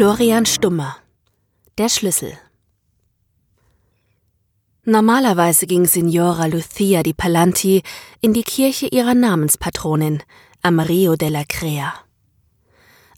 Florian 0.00 0.46
Stummer 0.46 0.96
Der 1.76 1.90
Schlüssel 1.90 2.32
Normalerweise 4.86 5.66
ging 5.66 5.84
Signora 5.84 6.46
Lucia 6.46 7.02
di 7.02 7.12
Palanti 7.12 7.82
in 8.22 8.32
die 8.32 8.42
Kirche 8.42 8.86
ihrer 8.86 9.14
Namenspatronin, 9.14 10.22
am 10.62 10.80
Rio 10.80 11.16
della 11.16 11.44
Crea. 11.46 11.92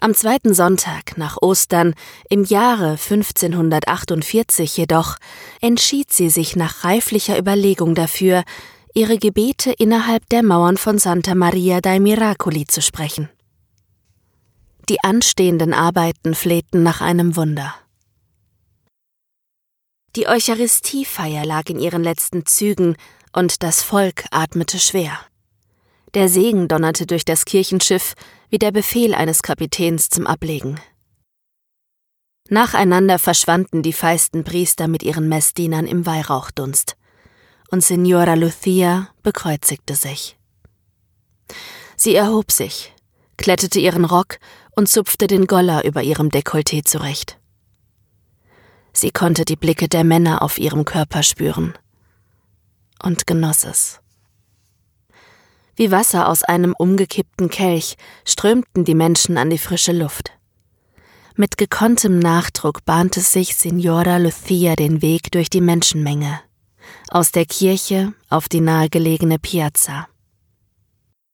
Am 0.01 0.13
zweiten 0.13 0.55
Sonntag 0.55 1.17
nach 1.17 1.37
Ostern 1.41 1.95
im 2.29 2.43
Jahre 2.43 2.99
1548 2.99 4.77
jedoch 4.77 5.19
entschied 5.61 6.11
sie 6.11 6.31
sich 6.31 6.57
nach 6.57 6.83
reiflicher 6.83 7.39
Überlegung 7.39 7.95
dafür, 7.95 8.43
ihre 8.93 9.19
Gebete 9.19 9.71
innerhalb 9.71 10.29
der 10.31 10.43
Mauern 10.43 10.77
von 10.77 10.99
Santa 10.99 11.37
Maria 11.37 11.81
dei 11.81 12.01
Miracoli 12.01 12.67
zu 12.67 12.83
sprechen. 12.83 13.29
Die 14.89 15.03
anstehenden 15.03 15.75
Arbeiten 15.75 16.35
flehten 16.35 16.83
nach 16.83 17.01
einem 17.01 17.37
Wunder. 17.37 17.75
Die 20.17 20.29
Eucharistiefeier 20.29 21.47
lag 21.47 21.69
in 21.69 21.79
ihren 21.79 22.03
letzten 22.03 22.45
Zügen 22.45 22.97
und 23.33 23.63
das 23.63 23.83
Volk 23.83 24.25
atmete 24.31 24.79
schwer. 24.79 25.19
Der 26.15 26.29
Segen 26.29 26.69
donnerte 26.69 27.07
durch 27.07 27.25
das 27.25 27.45
Kirchenschiff 27.45 28.15
wie 28.51 28.59
der 28.59 28.73
Befehl 28.73 29.15
eines 29.15 29.43
Kapitäns 29.43 30.11
zum 30.11 30.27
Ablegen. 30.27 30.79
Nacheinander 32.51 33.19
verschwanden 33.19 33.83
die 33.83 33.95
feisten 33.95 34.45
Priester 34.45 34.89
mit 34.89 35.03
ihren 35.03 35.29
Messdienern 35.29 35.87
im 35.87 36.05
Weihrauchdunst, 36.05 36.97
und 37.71 37.83
Signora 37.83 38.35
Lucia 38.35 39.09
bekreuzigte 39.23 39.95
sich. 39.95 40.37
Sie 41.97 42.15
erhob 42.15 42.53
sich, 42.53 42.93
klettete 43.39 43.81
ihren 43.81 44.05
Rock 44.05 44.39
und 44.75 44.89
zupfte 44.89 45.27
den 45.27 45.47
Goller 45.47 45.85
über 45.85 46.03
ihrem 46.03 46.29
Dekolleté 46.29 46.85
zurecht. 46.85 47.39
Sie 48.93 49.11
konnte 49.11 49.45
die 49.45 49.57
Blicke 49.57 49.89
der 49.89 50.05
Männer 50.05 50.43
auf 50.43 50.59
ihrem 50.59 50.85
Körper 50.85 51.23
spüren 51.23 51.75
und 53.03 53.27
genoss 53.27 53.65
es. 53.65 54.01
Wie 55.75 55.91
Wasser 55.91 56.29
aus 56.29 56.43
einem 56.43 56.75
umgekippten 56.77 57.49
Kelch 57.49 57.97
strömten 58.27 58.85
die 58.85 58.95
Menschen 58.95 59.39
an 59.39 59.49
die 59.49 59.59
frische 59.59 59.93
Luft. 59.93 60.33
Mit 61.35 61.57
gekonntem 61.57 62.19
Nachdruck 62.19 62.85
bahnte 62.85 63.21
sich 63.21 63.57
Signora 63.57 64.19
Lucia 64.19 64.77
den 64.77 65.01
Weg 65.01 65.33
durch 65.33 65.49
die 65.49 65.63
Menschenmenge, 65.63 66.41
aus 67.09 67.33
der 67.33 67.47
Kirche 67.47 68.13
auf 68.29 68.51
die 68.51 68.61
nahegelegene 68.61 69.39
Piazza. 69.39 70.09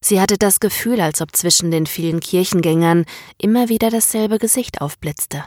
Sie 0.01 0.21
hatte 0.21 0.39
das 0.39 0.61
Gefühl, 0.61 1.01
als 1.01 1.21
ob 1.21 1.35
zwischen 1.35 1.71
den 1.71 1.87
vielen 1.87 2.21
Kirchengängern 2.21 3.05
immer 3.37 3.69
wieder 3.69 3.91
dasselbe 3.91 4.39
Gesicht 4.39 4.81
aufblitzte. 4.81 5.45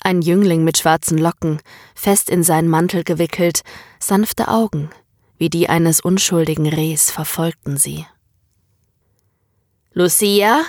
Ein 0.00 0.22
Jüngling 0.22 0.64
mit 0.64 0.78
schwarzen 0.78 1.18
Locken, 1.18 1.60
fest 1.94 2.28
in 2.30 2.42
seinen 2.42 2.68
Mantel 2.68 3.04
gewickelt, 3.04 3.62
sanfte 4.00 4.48
Augen, 4.48 4.90
wie 5.36 5.50
die 5.50 5.68
eines 5.68 6.00
unschuldigen 6.00 6.66
Rehs 6.66 7.10
verfolgten 7.10 7.76
sie. 7.76 8.06
Lucia? 9.92 10.62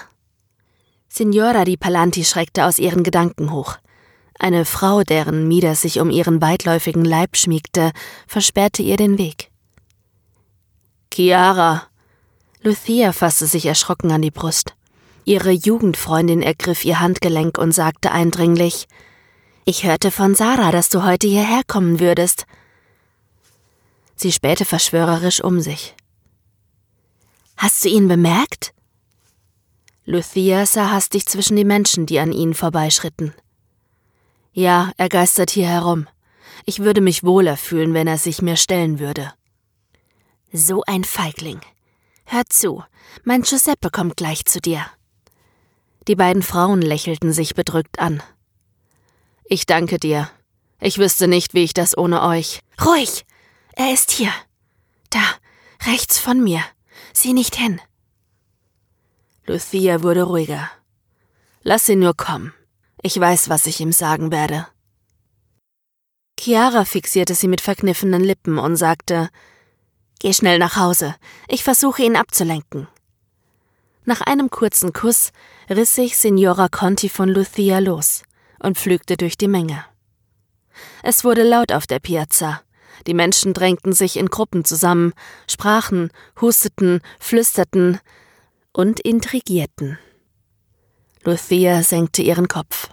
Signora 1.07 1.63
di 1.63 1.77
Palanti 1.77 2.25
schreckte 2.25 2.65
aus 2.65 2.77
ihren 2.77 3.03
Gedanken 3.03 3.51
hoch. 3.51 3.77
Eine 4.37 4.65
Frau, 4.65 5.03
deren 5.03 5.47
Mieder 5.47 5.75
sich 5.75 5.99
um 5.99 6.09
ihren 6.09 6.41
weitläufigen 6.41 7.05
Leib 7.05 7.37
schmiegte, 7.37 7.91
versperrte 8.27 8.83
ihr 8.83 8.97
den 8.97 9.17
Weg. 9.17 9.49
Chiara! 11.13 11.92
Lucia 12.65 13.11
fasste 13.11 13.45
sich 13.45 13.65
erschrocken 13.65 14.09
an 14.11 14.21
die 14.21 14.31
Brust. 14.31 14.73
Ihre 15.25 15.51
Jugendfreundin 15.51 16.41
ergriff 16.41 16.85
ihr 16.85 17.01
Handgelenk 17.01 17.57
und 17.57 17.73
sagte 17.73 18.11
eindringlich 18.11 18.87
Ich 19.65 19.83
hörte 19.83 20.11
von 20.11 20.33
Sarah, 20.33 20.71
dass 20.71 20.87
du 20.87 21.03
heute 21.03 21.27
hierher 21.27 21.63
kommen 21.67 21.99
würdest. 21.99 22.45
Sie 24.15 24.31
spähte 24.31 24.63
verschwörerisch 24.63 25.43
um 25.43 25.59
sich. 25.59 25.93
Hast 27.57 27.83
du 27.83 27.89
ihn 27.89 28.07
bemerkt? 28.07 28.73
Lucia 30.05 30.65
sah 30.65 30.91
hastig 30.91 31.25
zwischen 31.25 31.57
die 31.57 31.65
Menschen, 31.65 32.05
die 32.05 32.19
an 32.19 32.31
ihnen 32.31 32.53
vorbeischritten. 32.53 33.33
Ja, 34.53 34.93
er 34.95 35.09
geistert 35.09 35.49
hier 35.49 35.67
herum. 35.67 36.07
Ich 36.65 36.79
würde 36.79 37.01
mich 37.01 37.25
wohler 37.25 37.57
fühlen, 37.57 37.93
wenn 37.93 38.07
er 38.07 38.17
sich 38.17 38.41
mir 38.41 38.55
stellen 38.55 38.99
würde. 38.99 39.33
So 40.53 40.83
ein 40.83 41.03
Feigling. 41.03 41.59
Hör 42.25 42.43
zu, 42.49 42.83
mein 43.23 43.41
Giuseppe 43.41 43.89
kommt 43.89 44.17
gleich 44.17 44.45
zu 44.45 44.59
dir. 44.59 44.85
Die 46.07 46.15
beiden 46.15 46.43
Frauen 46.43 46.81
lächelten 46.81 47.31
sich 47.31 47.55
bedrückt 47.55 47.99
an. 47.99 48.21
Ich 49.45 49.65
danke 49.65 49.99
dir. 49.99 50.29
Ich 50.79 50.97
wüsste 50.97 51.27
nicht, 51.27 51.53
wie 51.53 51.63
ich 51.63 51.73
das 51.73 51.97
ohne 51.97 52.23
euch. 52.23 52.59
Ruhig! 52.83 53.25
Er 53.75 53.93
ist 53.93 54.11
hier. 54.11 54.31
Da, 55.09 55.23
rechts 55.85 56.19
von 56.19 56.43
mir. 56.43 56.61
Sieh 57.13 57.33
nicht 57.33 57.55
hin. 57.55 57.81
Lucia 59.45 60.03
wurde 60.03 60.23
ruhiger. 60.23 60.69
Lass 61.61 61.89
ihn 61.89 61.99
nur 61.99 62.15
kommen. 62.15 62.53
Ich 63.01 63.19
weiß, 63.19 63.49
was 63.49 63.65
ich 63.65 63.79
ihm 63.79 63.91
sagen 63.91 64.31
werde. 64.31 64.67
Chiara 66.39 66.85
fixierte 66.85 67.35
sie 67.35 67.47
mit 67.47 67.61
verkniffenen 67.61 68.23
Lippen 68.23 68.57
und 68.57 68.75
sagte 68.75 69.29
Geh 70.23 70.31
schnell 70.31 70.57
nach 70.57 70.77
Hause. 70.77 71.15
Ich 71.49 71.65
versuche 71.65 72.01
ihn 72.01 72.15
abzulenken. 72.15 72.87
Nach 74.05 74.21
einem 74.21 74.49
kurzen 74.49 74.93
Kuss 74.93 75.33
riss 75.69 75.95
sich 75.95 76.17
Signora 76.17 76.69
Conti 76.69 77.09
von 77.09 77.27
Lucia 77.27 77.79
los 77.79 78.23
und 78.57 78.77
pflügte 78.77 79.17
durch 79.17 79.37
die 79.37 79.49
Menge. 79.49 79.83
Es 81.03 81.25
wurde 81.25 81.43
laut 81.43 81.73
auf 81.73 81.87
der 81.87 81.99
Piazza. 81.99 82.61
Die 83.05 83.13
Menschen 83.13 83.53
drängten 83.53 83.91
sich 83.91 84.15
in 84.15 84.27
Gruppen 84.27 84.63
zusammen, 84.63 85.11
sprachen, 85.45 86.09
husteten, 86.39 87.01
flüsterten 87.19 87.99
und 88.71 89.01
intrigierten. 89.01 89.99
Lucia 91.25 91.83
senkte 91.83 92.21
ihren 92.21 92.47
Kopf. 92.47 92.87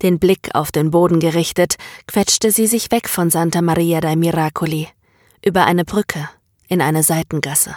Den 0.00 0.18
Blick 0.18 0.54
auf 0.54 0.72
den 0.72 0.90
Boden 0.90 1.20
gerichtet, 1.20 1.74
quetschte 2.06 2.50
sie 2.50 2.66
sich 2.66 2.90
weg 2.92 3.10
von 3.10 3.28
Santa 3.28 3.60
Maria 3.60 4.00
dei 4.00 4.16
Miracoli, 4.16 4.88
über 5.44 5.64
eine 5.64 5.84
Brücke, 5.84 6.28
in 6.68 6.80
eine 6.80 7.02
Seitengasse. 7.02 7.76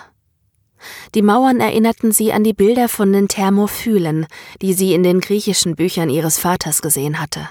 Die 1.14 1.22
Mauern 1.22 1.60
erinnerten 1.60 2.12
sie 2.12 2.34
an 2.34 2.44
die 2.44 2.54
Bilder 2.54 2.90
von 2.90 3.14
den 3.14 3.28
Thermophylen, 3.28 4.26
die 4.62 4.74
sie 4.74 4.94
in 4.94 5.04
den 5.04 5.22
griechischen 5.22 5.76
Büchern 5.76 6.10
ihres 6.10 6.40
Vaters 6.40 6.82
gesehen 6.82 7.20
hatte. 7.20 7.48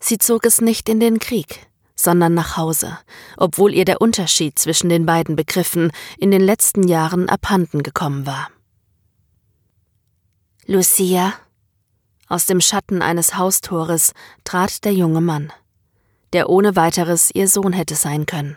Sie 0.00 0.18
zog 0.18 0.44
es 0.44 0.60
nicht 0.60 0.88
in 0.88 1.00
den 1.00 1.18
Krieg, 1.18 1.66
sondern 1.94 2.34
nach 2.34 2.56
Hause, 2.56 2.98
obwohl 3.36 3.74
ihr 3.74 3.84
der 3.84 4.00
Unterschied 4.00 4.58
zwischen 4.58 4.88
den 4.88 5.06
beiden 5.06 5.36
Begriffen 5.36 5.92
in 6.18 6.30
den 6.30 6.42
letzten 6.42 6.86
Jahren 6.88 7.28
abhanden 7.28 7.82
gekommen 7.82 8.26
war. 8.26 8.48
Lucia? 10.66 11.34
Aus 12.28 12.46
dem 12.46 12.60
Schatten 12.60 13.02
eines 13.02 13.36
Haustores 13.36 14.14
trat 14.44 14.84
der 14.84 14.94
junge 14.94 15.20
Mann, 15.20 15.52
der 16.32 16.48
ohne 16.48 16.76
weiteres 16.76 17.30
ihr 17.34 17.46
Sohn 17.46 17.72
hätte 17.72 17.94
sein 17.94 18.26
können. 18.26 18.56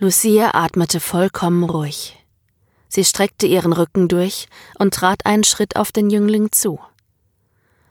Lucia 0.00 0.54
atmete 0.54 1.00
vollkommen 1.00 1.64
ruhig. 1.64 2.16
Sie 2.88 3.04
streckte 3.04 3.48
ihren 3.48 3.72
Rücken 3.72 4.06
durch 4.06 4.46
und 4.78 4.94
trat 4.94 5.26
einen 5.26 5.42
Schritt 5.42 5.74
auf 5.74 5.90
den 5.90 6.08
Jüngling 6.08 6.52
zu. 6.52 6.78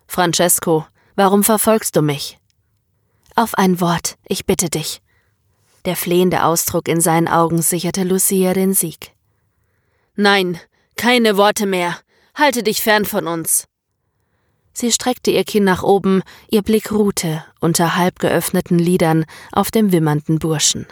Francesco, 0.08 0.86
warum 1.16 1.44
verfolgst 1.44 1.98
du 1.98 2.02
mich? 2.02 2.40
Auf 3.36 3.56
ein 3.56 3.82
Wort, 3.82 4.18
ich 4.26 4.46
bitte 4.46 4.70
dich. 4.70 5.02
Der 5.84 5.98
flehende 5.98 6.46
Ausdruck 6.46 6.88
in 6.88 7.02
seinen 7.02 7.28
Augen 7.28 7.62
sicherte 7.62 8.04
Lucia 8.04 8.54
den 8.54 8.74
Sieg. 8.74 9.12
Nein, 10.16 10.62
keine 10.96 11.36
Worte 11.36 11.66
mehr. 11.66 12.00
Halte 12.34 12.64
dich 12.64 12.82
fern 12.82 13.04
von 13.04 13.28
uns. 13.28 13.68
Sie 14.72 14.94
streckte 14.94 15.32
ihr 15.32 15.44
Kinn 15.44 15.66
nach 15.66 15.84
oben, 15.84 16.24
ihr 16.50 16.62
Blick 16.62 16.94
ruhte 16.94 17.44
unter 17.60 17.98
halb 17.98 18.20
geöffneten 18.20 18.80
Lidern 18.80 19.26
auf 19.52 19.72
dem 19.72 19.92
wimmernden 19.92 20.40
Burschen. 20.40 20.88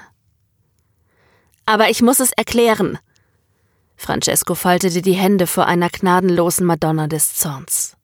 Aber 1.65 1.89
ich 1.89 2.01
muss 2.01 2.19
es 2.19 2.31
erklären. 2.31 2.99
Francesco 3.95 4.55
faltete 4.55 5.01
die 5.01 5.13
Hände 5.13 5.47
vor 5.47 5.65
einer 5.65 5.89
gnadenlosen 5.89 6.65
Madonna 6.65 7.07
des 7.07 7.35
Zorns. 7.35 7.95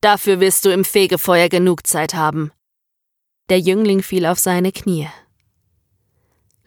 Dafür 0.00 0.40
wirst 0.40 0.64
du 0.64 0.70
im 0.70 0.84
Fegefeuer 0.84 1.48
genug 1.48 1.86
Zeit 1.86 2.14
haben. 2.14 2.52
Der 3.48 3.58
Jüngling 3.58 4.02
fiel 4.02 4.26
auf 4.26 4.38
seine 4.38 4.72
Knie. 4.72 5.08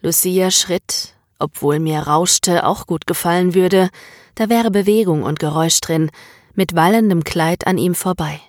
Lucia 0.02 0.50
schritt, 0.50 1.14
obwohl 1.38 1.78
mir 1.78 2.00
rauschte 2.00 2.64
auch 2.66 2.86
gut 2.86 3.06
gefallen 3.06 3.54
würde, 3.54 3.90
da 4.34 4.48
wäre 4.48 4.70
Bewegung 4.70 5.22
und 5.22 5.38
Geräusch 5.38 5.80
drin, 5.80 6.10
mit 6.54 6.74
wallendem 6.74 7.24
Kleid 7.24 7.66
an 7.66 7.78
ihm 7.78 7.94
vorbei. 7.94 8.40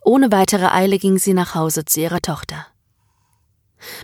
Ohne 0.00 0.30
weitere 0.32 0.66
Eile 0.66 0.98
ging 0.98 1.18
sie 1.18 1.34
nach 1.34 1.54
Hause 1.54 1.84
zu 1.84 2.00
ihrer 2.00 2.20
Tochter. 2.20 2.66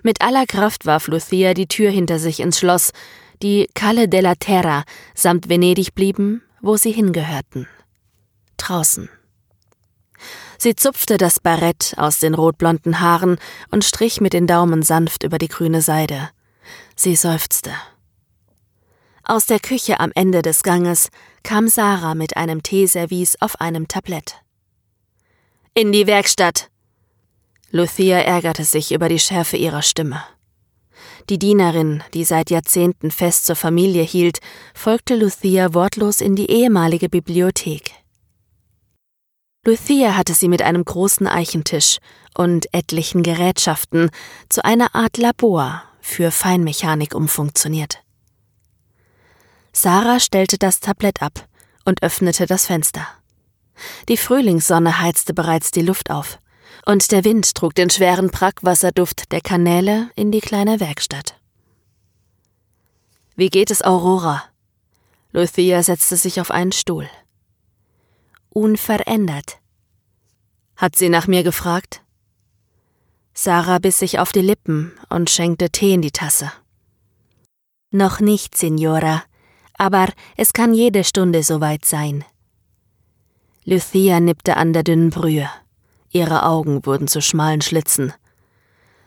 Mit 0.03 0.21
aller 0.23 0.47
Kraft 0.47 0.87
warf 0.87 1.09
Lucia 1.09 1.55
die 1.55 1.69
Tür 1.69 1.91
hinter 1.91 2.19
sich 2.19 2.41
ins 2.41 2.59
Schloss, 2.59 2.93
die 3.43 3.69
Calle 3.75 4.09
della 4.09 4.35
Terra 4.35 4.85
samt 5.15 5.49
Venedig 5.49 5.95
blieben, 5.95 6.43
wo 6.61 6.77
sie 6.77 6.93
hingehörten. 6.93 7.67
draußen. 8.59 9.09
Sie 10.59 10.75
zupfte 10.75 11.17
das 11.17 11.41
Barett 11.41 11.95
aus 11.97 12.19
den 12.19 12.35
rotblonden 12.35 13.01
Haaren 13.01 13.39
und 13.71 13.85
strich 13.85 14.21
mit 14.21 14.35
den 14.35 14.47
Daumen 14.47 14.83
sanft 14.83 15.23
über 15.23 15.39
die 15.39 15.49
grüne 15.49 15.81
Seide. 15.81 16.29
Sie 16.95 17.17
seufzte. 17.17 17.73
Aus 19.25 19.47
der 19.47 19.61
Küche 19.61 20.01
am 20.01 20.13
Ende 20.15 20.43
des 20.43 20.63
Ganges 20.63 21.09
kam 21.43 21.69
Sarah 21.69 22.15
mit 22.15 22.37
einem 22.37 22.63
Teeservice 22.63 23.41
auf 23.41 23.61
einem 23.61 23.89
Tablett. 23.89 24.37
In 25.73 25.93
die 25.93 26.07
Werkstatt! 26.07 26.69
Lucia 27.73 28.19
ärgerte 28.19 28.65
sich 28.65 28.93
über 28.93 29.09
die 29.09 29.19
Schärfe 29.19 29.57
ihrer 29.57 29.83
Stimme. 29.83 30.23
Die 31.29 31.39
Dienerin, 31.39 32.03
die 32.15 32.25
seit 32.25 32.51
Jahrzehnten 32.51 33.11
fest 33.13 33.47
zur 33.47 33.55
Familie 33.55 34.03
hielt, 34.03 34.41
folgte 34.75 35.15
Lucia 35.15 35.73
wortlos 35.73 36.21
in 36.21 36.35
die 36.35 36.51
ehemalige 36.51 37.09
Bibliothek. 37.09 37.93
Lucia 39.65 40.17
hatte 40.17 40.35
sie 40.35 40.49
mit 40.49 40.63
einem 40.63 40.85
großen 40.85 41.29
Eichentisch 41.29 41.99
und 42.37 42.73
etlichen 42.73 43.23
Gerätschaften 43.23 44.11
zu 44.49 44.65
einer 44.65 44.95
Art 44.95 45.19
Labor 45.19 45.83
für 46.01 46.31
Feinmechanik 46.31 47.15
umfunktioniert. 47.15 48.03
Sarah 49.73 50.19
stellte 50.19 50.59
das 50.59 50.81
Tablett 50.81 51.23
ab 51.23 51.47
und 51.85 52.03
öffnete 52.03 52.47
das 52.47 52.67
Fenster. 52.67 53.07
Die 54.09 54.17
Frühlingssonne 54.17 55.01
heizte 55.01 55.35
bereits 55.35 55.71
die 55.71 55.83
Luft 55.83 56.11
auf, 56.11 56.39
und 56.87 57.11
der 57.13 57.25
Wind 57.25 57.55
trug 57.55 57.75
den 57.75 57.91
schweren 57.91 58.31
Brackwasserduft 58.31 59.33
der 59.33 59.41
Kanäle 59.41 60.11
in 60.17 60.33
die 60.33 60.41
kleine 60.41 60.81
Werkstatt. 60.81 61.37
Wie 63.37 63.49
geht 63.49 63.71
es 63.71 63.83
Aurora? 63.83 64.45
Lucia 65.33 65.83
setzte 65.83 66.17
sich 66.17 66.41
auf 66.41 66.51
einen 66.51 66.73
Stuhl 66.73 67.09
unverändert. 68.51 69.59
Hat 70.77 70.97
sie 70.97 71.09
nach 71.09 71.27
mir 71.27 71.43
gefragt? 71.43 72.03
Sarah 73.33 73.79
biss 73.79 73.99
sich 73.99 74.19
auf 74.19 74.33
die 74.33 74.41
Lippen 74.41 74.93
und 75.09 75.31
schenkte 75.31 75.71
Tee 75.71 75.95
in 75.95 76.03
die 76.03 76.11
Tasse. 76.11 76.53
Noch 77.91 78.21
nicht, 78.21 78.57
Signora, 78.57 79.23
aber 79.75 80.09
es 80.37 80.53
kann 80.53 80.75
jede 80.75 81.05
Stunde 81.05 81.43
soweit 81.43 81.85
sein. 81.85 82.25
Lucia 83.65 84.21
nippte 84.21 84.57
an 84.57 84.73
der 84.73 84.83
dünnen 84.83 85.11
Brühe. 85.11 85.49
Ihre 86.11 86.45
Augen 86.45 86.85
wurden 86.87 87.09
zu 87.09 87.23
schmalen 87.23 87.61
Schlitzen. 87.61 88.13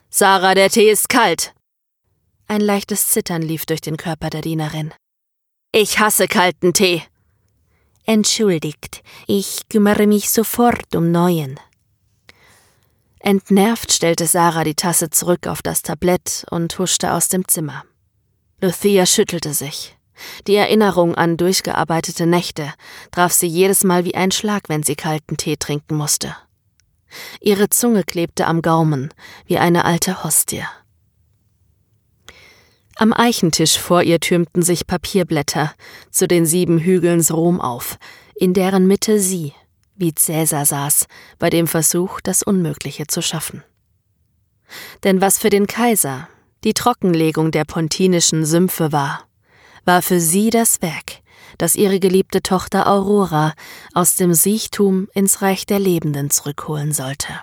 Sarah, 0.10 0.56
der 0.56 0.70
Tee 0.70 0.90
ist 0.90 1.10
kalt. 1.10 1.54
Ein 2.48 2.62
leichtes 2.62 3.08
Zittern 3.10 3.42
lief 3.42 3.66
durch 3.66 3.82
den 3.82 3.98
Körper 3.98 4.30
der 4.30 4.42
Dienerin. 4.42 4.94
Ich 5.72 6.00
hasse 6.00 6.28
kalten 6.28 6.74
Tee. 6.74 7.04
Entschuldigt, 8.06 9.02
ich 9.28 9.68
kümmere 9.70 10.08
mich 10.08 10.30
sofort 10.30 10.96
um 10.96 11.12
neuen. 11.12 11.60
Entnervt 13.20 13.92
stellte 13.92 14.28
Sarah 14.28 14.66
die 14.66 14.76
Tasse 14.76 15.10
zurück 15.10 15.48
auf 15.48 15.62
das 15.62 15.82
Tablett 15.82 16.46
und 16.52 16.78
huschte 16.78 17.14
aus 17.14 17.30
dem 17.30 17.48
Zimmer. 17.48 17.86
Lucia 18.62 19.06
schüttelte 19.06 19.54
sich. 19.54 19.98
Die 20.48 20.56
Erinnerung 20.56 21.16
an 21.16 21.38
durchgearbeitete 21.38 22.26
Nächte 22.26 22.74
traf 23.12 23.34
sie 23.34 23.48
jedes 23.48 23.84
Mal 23.84 24.06
wie 24.06 24.16
ein 24.16 24.32
Schlag, 24.32 24.70
wenn 24.70 24.84
sie 24.84 24.96
kalten 24.96 25.38
Tee 25.38 25.58
trinken 25.58 25.96
musste. 25.96 26.36
Ihre 27.40 27.70
Zunge 27.70 28.04
klebte 28.04 28.48
am 28.48 28.62
Gaumen 28.62 29.14
wie 29.46 29.58
eine 29.58 29.86
alte 29.86 30.24
Hostie. 30.24 30.64
Am 32.96 33.12
Eichentisch 33.12 33.80
vor 33.80 34.04
ihr 34.04 34.20
türmten 34.20 34.62
sich 34.62 34.86
Papierblätter 34.86 35.74
zu 36.12 36.28
den 36.28 36.46
sieben 36.46 36.80
Hügelns 36.80 37.34
Rom 37.34 37.60
auf, 37.60 37.98
in 38.36 38.54
deren 38.54 38.88
Mitte 38.88 39.20
sie, 39.20 39.54
wie 39.96 40.14
Cäsar 40.14 40.66
saß, 40.66 41.08
bei 41.40 41.50
dem 41.50 41.68
Versuch, 41.68 42.22
das 42.22 42.44
Unmögliche 42.44 43.08
zu 43.08 43.22
schaffen. 43.22 43.64
Denn 45.04 45.22
was 45.22 45.40
für 45.40 45.50
den 45.50 45.68
Kaiser 45.68 46.28
die 46.64 46.74
Trockenlegung 46.74 47.52
der 47.52 47.66
pontinischen 47.66 48.46
Sümpfe 48.46 48.92
war, 48.92 49.28
war 49.86 50.02
für 50.02 50.20
sie 50.20 50.50
das 50.50 50.82
Werk, 50.82 51.23
das 51.58 51.76
ihre 51.76 52.00
geliebte 52.00 52.42
Tochter 52.42 52.88
Aurora 52.88 53.54
aus 53.94 54.16
dem 54.16 54.34
Siechtum 54.34 55.08
ins 55.14 55.42
Reich 55.42 55.66
der 55.66 55.80
Lebenden 55.80 56.30
zurückholen 56.30 56.92
sollte. 56.92 57.34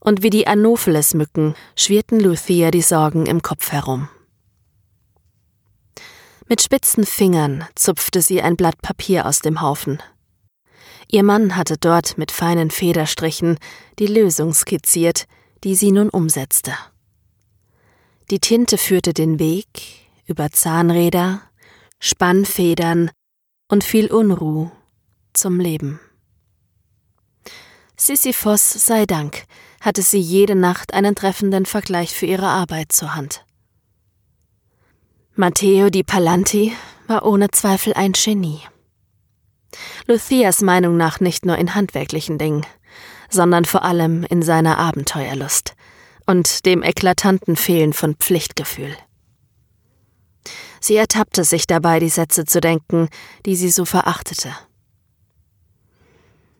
Und 0.00 0.22
wie 0.22 0.30
die 0.30 0.46
Anopheles-Mücken 0.46 1.54
schwirrten 1.74 2.20
Luthia 2.20 2.70
die 2.70 2.82
Sorgen 2.82 3.26
im 3.26 3.42
Kopf 3.42 3.72
herum. 3.72 4.08
Mit 6.48 6.62
spitzen 6.62 7.04
Fingern 7.04 7.64
zupfte 7.74 8.22
sie 8.22 8.40
ein 8.40 8.56
Blatt 8.56 8.80
Papier 8.80 9.26
aus 9.26 9.40
dem 9.40 9.60
Haufen. 9.60 10.00
Ihr 11.10 11.22
Mann 11.22 11.56
hatte 11.56 11.76
dort 11.76 12.18
mit 12.18 12.30
feinen 12.30 12.70
Federstrichen 12.70 13.58
die 13.98 14.06
Lösung 14.06 14.52
skizziert, 14.52 15.26
die 15.64 15.74
sie 15.74 15.90
nun 15.90 16.08
umsetzte. 16.08 16.72
Die 18.30 18.40
Tinte 18.40 18.78
führte 18.78 19.12
den 19.12 19.38
Weg 19.38 19.66
über 20.26 20.50
Zahnräder, 20.50 21.42
Spannfedern 21.98 23.10
und 23.68 23.84
viel 23.84 24.12
Unruh 24.12 24.70
zum 25.32 25.60
Leben. 25.60 26.00
Sisyphos 27.96 28.72
sei 28.72 29.06
Dank 29.06 29.44
hatte 29.80 30.02
sie 30.02 30.20
jede 30.20 30.54
Nacht 30.54 30.92
einen 30.92 31.14
treffenden 31.14 31.64
Vergleich 31.64 32.12
für 32.12 32.26
ihre 32.26 32.48
Arbeit 32.48 32.92
zur 32.92 33.14
Hand. 33.14 33.44
Matteo 35.34 35.90
di 35.90 36.02
Palanti 36.02 36.72
war 37.06 37.24
ohne 37.24 37.50
Zweifel 37.50 37.94
ein 37.94 38.12
Genie. 38.12 38.60
Lucias 40.06 40.62
Meinung 40.62 40.96
nach 40.96 41.20
nicht 41.20 41.44
nur 41.44 41.58
in 41.58 41.74
handwerklichen 41.74 42.38
Dingen, 42.38 42.64
sondern 43.28 43.64
vor 43.64 43.82
allem 43.82 44.24
in 44.24 44.42
seiner 44.42 44.78
Abenteuerlust 44.78 45.74
und 46.26 46.66
dem 46.66 46.82
eklatanten 46.82 47.56
Fehlen 47.56 47.92
von 47.92 48.14
Pflichtgefühl. 48.16 48.96
Sie 50.86 50.94
ertappte 50.94 51.42
sich 51.42 51.66
dabei, 51.66 51.98
die 51.98 52.08
Sätze 52.08 52.44
zu 52.44 52.60
denken, 52.60 53.08
die 53.44 53.56
sie 53.56 53.70
so 53.70 53.84
verachtete. 53.84 54.52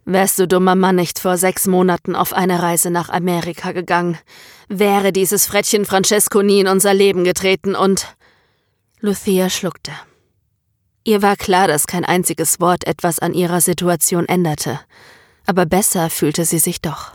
Wärst 0.05 0.41
du 0.41 0.49
dummer 0.49 0.75
Mann 0.75 0.97
nicht 0.97 1.21
vor 1.21 1.37
sechs 1.37 1.69
Monaten 1.69 2.17
auf 2.17 2.33
eine 2.33 2.61
Reise 2.61 2.91
nach 2.91 3.09
Amerika 3.09 3.71
gegangen, 3.71 4.19
wäre 4.69 5.13
dieses 5.13 5.47
Frettchen 5.47 5.85
Francesco 5.85 6.43
nie 6.43 6.59
in 6.59 6.67
unser 6.67 6.93
Leben 6.93 7.23
getreten 7.23 7.77
und 7.77 8.17
Lucia 8.99 9.49
schluckte. 9.49 9.93
Ihr 11.05 11.23
war 11.23 11.37
klar, 11.37 11.69
dass 11.69 11.87
kein 11.87 12.05
einziges 12.05 12.59
Wort 12.59 12.85
etwas 12.85 13.21
an 13.21 13.33
ihrer 13.33 13.61
Situation 13.61 14.27
änderte, 14.27 14.81
aber 15.47 15.67
besser 15.67 16.11
fühlte 16.11 16.45
sie 16.45 16.59
sich 16.59 16.83
doch. 16.83 17.13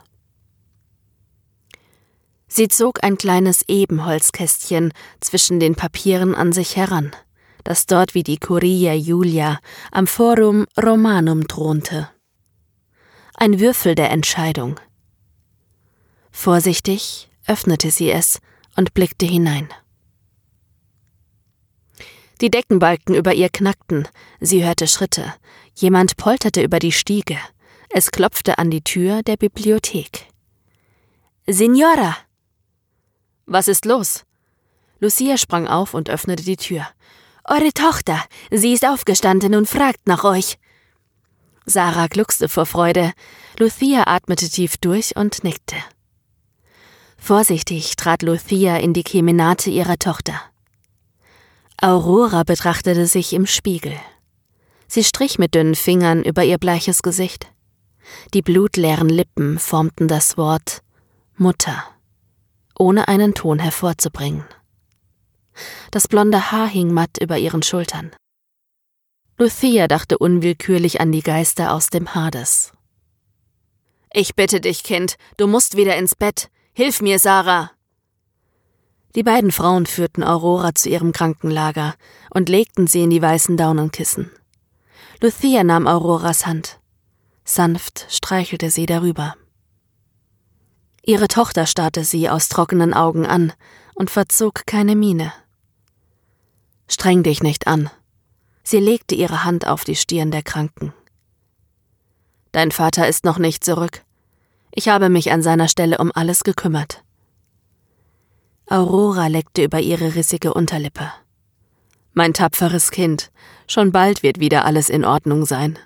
Sie 2.53 2.67
zog 2.67 3.01
ein 3.01 3.17
kleines 3.17 3.63
Ebenholzkästchen 3.69 4.91
zwischen 5.21 5.61
den 5.61 5.75
Papieren 5.75 6.35
an 6.35 6.51
sich 6.51 6.75
heran, 6.75 7.11
das 7.63 7.85
dort 7.85 8.13
wie 8.13 8.23
die 8.23 8.39
Curia 8.39 8.93
Julia 8.93 9.61
am 9.89 10.05
Forum 10.05 10.65
Romanum 10.77 11.47
thronte. 11.47 12.09
Ein 13.35 13.61
Würfel 13.61 13.95
der 13.95 14.11
Entscheidung. 14.11 14.81
Vorsichtig 16.29 17.29
öffnete 17.47 17.89
sie 17.89 18.11
es 18.11 18.41
und 18.75 18.93
blickte 18.93 19.25
hinein. 19.25 19.69
Die 22.41 22.51
Deckenbalken 22.51 23.15
über 23.15 23.33
ihr 23.33 23.47
knackten, 23.47 24.09
sie 24.41 24.65
hörte 24.65 24.87
Schritte. 24.87 25.33
Jemand 25.73 26.17
polterte 26.17 26.61
über 26.61 26.79
die 26.79 26.91
Stiege. 26.91 27.37
Es 27.89 28.11
klopfte 28.11 28.57
an 28.57 28.69
die 28.69 28.83
Tür 28.83 29.23
der 29.23 29.37
Bibliothek. 29.37 30.27
Signora! 31.47 32.17
Was 33.51 33.67
ist 33.67 33.83
los? 33.83 34.23
Lucia 35.01 35.37
sprang 35.37 35.67
auf 35.67 35.93
und 35.93 36.09
öffnete 36.09 36.43
die 36.43 36.55
Tür. 36.55 36.87
Eure 37.43 37.73
Tochter, 37.73 38.23
sie 38.49 38.71
ist 38.71 38.85
aufgestanden 38.85 39.55
und 39.55 39.67
fragt 39.67 40.07
nach 40.07 40.23
euch. 40.23 40.57
Sarah 41.65 42.07
gluckste 42.07 42.47
vor 42.47 42.65
Freude. 42.65 43.11
Lucia 43.59 44.07
atmete 44.07 44.47
tief 44.47 44.77
durch 44.77 45.17
und 45.17 45.43
nickte. 45.43 45.75
Vorsichtig 47.17 47.97
trat 47.97 48.21
Lucia 48.21 48.77
in 48.77 48.93
die 48.93 49.03
Kemenate 49.03 49.69
ihrer 49.69 49.99
Tochter. 49.99 50.39
Aurora 51.81 52.43
betrachtete 52.43 53.05
sich 53.05 53.33
im 53.33 53.47
Spiegel. 53.47 53.99
Sie 54.87 55.03
strich 55.03 55.39
mit 55.39 55.55
dünnen 55.55 55.75
Fingern 55.75 56.23
über 56.23 56.45
ihr 56.45 56.57
bleiches 56.57 57.03
Gesicht. 57.03 57.47
Die 58.33 58.41
blutleeren 58.41 59.09
Lippen 59.09 59.59
formten 59.59 60.07
das 60.07 60.37
Wort 60.37 60.83
Mutter, 61.35 61.83
ohne 62.81 63.07
einen 63.07 63.35
Ton 63.35 63.59
hervorzubringen. 63.59 64.43
Das 65.91 66.07
blonde 66.07 66.51
Haar 66.51 66.67
hing 66.67 66.91
matt 66.91 67.19
über 67.21 67.37
ihren 67.37 67.61
Schultern. 67.61 68.11
Lucia 69.37 69.87
dachte 69.87 70.17
unwillkürlich 70.17 70.99
an 70.99 71.11
die 71.11 71.21
Geister 71.21 71.73
aus 71.73 71.87
dem 71.91 72.15
Hades. 72.15 72.73
Ich 74.11 74.35
bitte 74.35 74.59
dich, 74.61 74.83
Kind, 74.83 75.17
du 75.37 75.45
musst 75.45 75.77
wieder 75.77 75.95
ins 75.95 76.15
Bett. 76.15 76.49
Hilf 76.73 77.01
mir, 77.01 77.19
Sarah. 77.19 77.71
Die 79.13 79.23
beiden 79.23 79.51
Frauen 79.51 79.85
führten 79.85 80.23
Aurora 80.23 80.73
zu 80.73 80.89
ihrem 80.89 81.11
Krankenlager 81.11 81.93
und 82.31 82.49
legten 82.49 82.87
sie 82.87 83.03
in 83.03 83.11
die 83.11 83.21
weißen 83.21 83.57
Daunenkissen. 83.57 84.31
Lucia 85.21 85.63
nahm 85.63 85.85
Auroras 85.85 86.47
Hand. 86.47 86.79
Sanft 87.43 88.07
streichelte 88.09 88.71
sie 88.71 88.87
darüber. 88.87 89.35
Ihre 91.11 91.27
Tochter 91.27 91.65
starrte 91.65 92.05
sie 92.05 92.29
aus 92.29 92.47
trockenen 92.47 92.93
Augen 92.93 93.25
an 93.25 93.51
und 93.95 94.09
verzog 94.09 94.65
keine 94.65 94.95
Miene. 94.95 95.33
Streng 96.87 97.21
dich 97.21 97.43
nicht 97.43 97.67
an. 97.67 97.89
Sie 98.63 98.79
legte 98.79 99.13
ihre 99.13 99.43
Hand 99.43 99.67
auf 99.67 99.83
die 99.83 99.97
Stirn 99.97 100.31
der 100.31 100.41
Kranken. 100.41 100.93
Dein 102.53 102.71
Vater 102.71 103.09
ist 103.09 103.25
noch 103.25 103.39
nicht 103.39 103.65
zurück. 103.65 104.05
Ich 104.73 104.87
habe 104.87 105.09
mich 105.09 105.33
an 105.33 105.41
seiner 105.41 105.67
Stelle 105.67 105.97
um 105.97 106.13
alles 106.15 106.45
gekümmert. 106.45 107.03
Aurora 108.67 109.27
leckte 109.27 109.65
über 109.65 109.81
ihre 109.81 110.15
rissige 110.15 110.53
Unterlippe. 110.53 111.11
Mein 112.13 112.33
tapferes 112.33 112.89
Kind, 112.89 113.33
schon 113.67 113.91
bald 113.91 114.23
wird 114.23 114.39
wieder 114.39 114.63
alles 114.63 114.87
in 114.87 115.03
Ordnung 115.03 115.45
sein. 115.45 115.77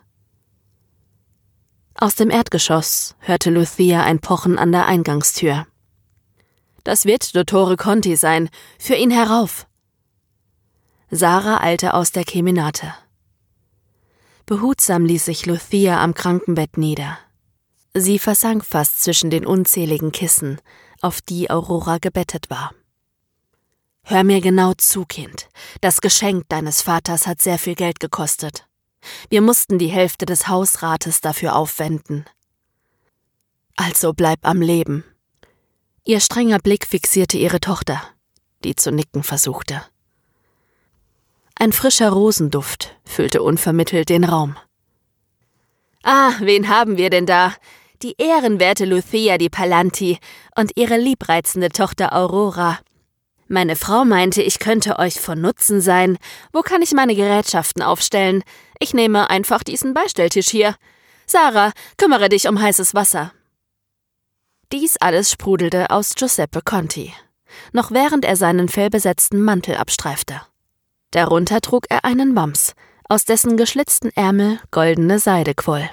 Aus 1.97 2.15
dem 2.15 2.29
Erdgeschoss 2.29 3.15
hörte 3.19 3.49
Lucia 3.49 4.03
ein 4.03 4.19
Pochen 4.19 4.57
an 4.57 4.73
der 4.73 4.85
Eingangstür. 4.85 5.65
Das 6.83 7.05
wird 7.05 7.33
Dottore 7.35 7.77
Conti 7.77 8.17
sein. 8.17 8.49
Für 8.77 8.95
ihn 8.95 9.11
herauf. 9.11 9.65
Sarah 11.09 11.61
eilte 11.61 11.93
aus 11.93 12.11
der 12.11 12.25
Kemenate. 12.25 12.93
Behutsam 14.45 15.05
ließ 15.05 15.23
sich 15.23 15.45
Lucia 15.45 16.03
am 16.03 16.13
Krankenbett 16.13 16.77
nieder. 16.77 17.17
Sie 17.93 18.19
versank 18.19 18.65
fast 18.65 19.01
zwischen 19.01 19.29
den 19.29 19.45
unzähligen 19.45 20.11
Kissen, 20.11 20.59
auf 21.01 21.21
die 21.21 21.49
Aurora 21.49 21.97
gebettet 21.99 22.49
war. 22.49 22.73
Hör 24.03 24.25
mir 24.25 24.41
genau 24.41 24.73
zu, 24.73 25.05
Kind. 25.05 25.47
Das 25.79 26.01
Geschenk 26.01 26.49
deines 26.49 26.81
Vaters 26.81 27.25
hat 27.25 27.41
sehr 27.41 27.57
viel 27.57 27.75
Geld 27.75 28.01
gekostet. 28.01 28.67
Wir 29.29 29.41
mussten 29.41 29.77
die 29.77 29.87
Hälfte 29.87 30.25
des 30.25 30.47
Hausrates 30.47 31.21
dafür 31.21 31.55
aufwenden. 31.55 32.25
Also 33.75 34.13
bleib 34.13 34.39
am 34.43 34.61
Leben. 34.61 35.03
Ihr 36.03 36.19
strenger 36.19 36.59
Blick 36.59 36.85
fixierte 36.85 37.37
ihre 37.37 37.59
Tochter, 37.59 38.01
die 38.63 38.75
zu 38.75 38.91
nicken 38.91 39.23
versuchte. 39.23 39.81
Ein 41.55 41.71
frischer 41.71 42.09
Rosenduft 42.09 42.95
füllte 43.05 43.41
unvermittelt 43.41 44.09
den 44.09 44.23
Raum. 44.23 44.57
Ah, 46.03 46.33
wen 46.39 46.69
haben 46.69 46.97
wir 46.97 47.09
denn 47.09 47.25
da? 47.25 47.53
Die 48.03 48.15
ehrenwerte 48.17 48.85
Lucia 48.85 49.37
di 49.37 49.49
Palanti 49.49 50.19
und 50.55 50.71
ihre 50.75 50.97
liebreizende 50.97 51.69
Tochter 51.69 52.13
Aurora. 52.13 52.79
Meine 53.47 53.75
Frau 53.75 54.05
meinte, 54.05 54.41
ich 54.41 54.59
könnte 54.59 54.99
euch 54.99 55.19
von 55.19 55.39
Nutzen 55.39 55.79
sein. 55.79 56.17
Wo 56.51 56.61
kann 56.61 56.81
ich 56.81 56.91
meine 56.91 57.15
Gerätschaften 57.15 57.81
aufstellen? 57.81 58.43
Ich 58.79 58.93
nehme 58.93 59.29
einfach 59.29 59.63
diesen 59.63 59.93
Beistelltisch 59.93 60.49
hier. 60.49 60.75
Sarah, 61.25 61.71
kümmere 61.97 62.29
dich 62.29 62.47
um 62.47 62.61
heißes 62.61 62.93
Wasser. 62.93 63.33
Dies 64.71 64.97
alles 64.97 65.31
sprudelte 65.31 65.89
aus 65.89 66.15
Giuseppe 66.15 66.61
Conti, 66.61 67.13
noch 67.71 67.91
während 67.91 68.25
er 68.25 68.35
seinen 68.35 68.67
fellbesetzten 68.67 69.41
Mantel 69.41 69.75
abstreifte. 69.75 70.41
Darunter 71.11 71.61
trug 71.61 71.85
er 71.89 72.03
einen 72.03 72.35
Wams, 72.35 72.73
aus 73.07 73.25
dessen 73.25 73.57
geschlitzten 73.57 74.09
Ärmel 74.15 74.59
goldene 74.71 75.19
Seide 75.19 75.53
quoll. 75.53 75.89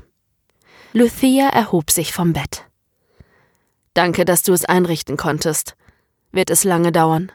Lucia 0.93 1.49
erhob 1.49 1.91
sich 1.91 2.13
vom 2.13 2.33
Bett. 2.33 2.65
Danke, 3.95 4.25
dass 4.25 4.43
du 4.43 4.53
es 4.53 4.65
einrichten 4.65 5.17
konntest. 5.17 5.77
Wird 6.33 6.51
es 6.51 6.65
lange 6.65 6.93
dauern? 6.93 7.31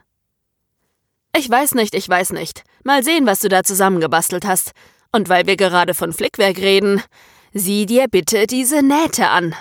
Ich 1.35 1.49
weiß 1.49 1.75
nicht, 1.75 1.93
ich 1.93 2.09
weiß 2.09 2.31
nicht. 2.31 2.63
Mal 2.83 3.03
sehen, 3.03 3.27
was 3.27 3.39
du 3.39 3.49
da 3.49 3.63
zusammengebastelt 3.63 4.45
hast. 4.45 4.71
Und 5.11 5.29
weil 5.29 5.47
wir 5.47 5.57
gerade 5.57 5.93
von 5.93 6.13
Flickwerk 6.13 6.57
reden, 6.57 7.01
sieh 7.53 7.85
dir 7.85 8.07
bitte 8.09 8.47
diese 8.47 8.81
Nähte 8.81 9.29
an. 9.29 9.55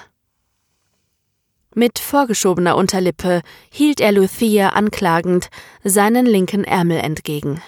Mit 1.75 1.99
vorgeschobener 1.99 2.75
Unterlippe 2.76 3.43
hielt 3.71 4.00
er 4.00 4.12
Lucia 4.12 4.71
anklagend 4.71 5.49
seinen 5.85 6.25
linken 6.25 6.65
Ärmel 6.65 6.99
entgegen. 6.99 7.62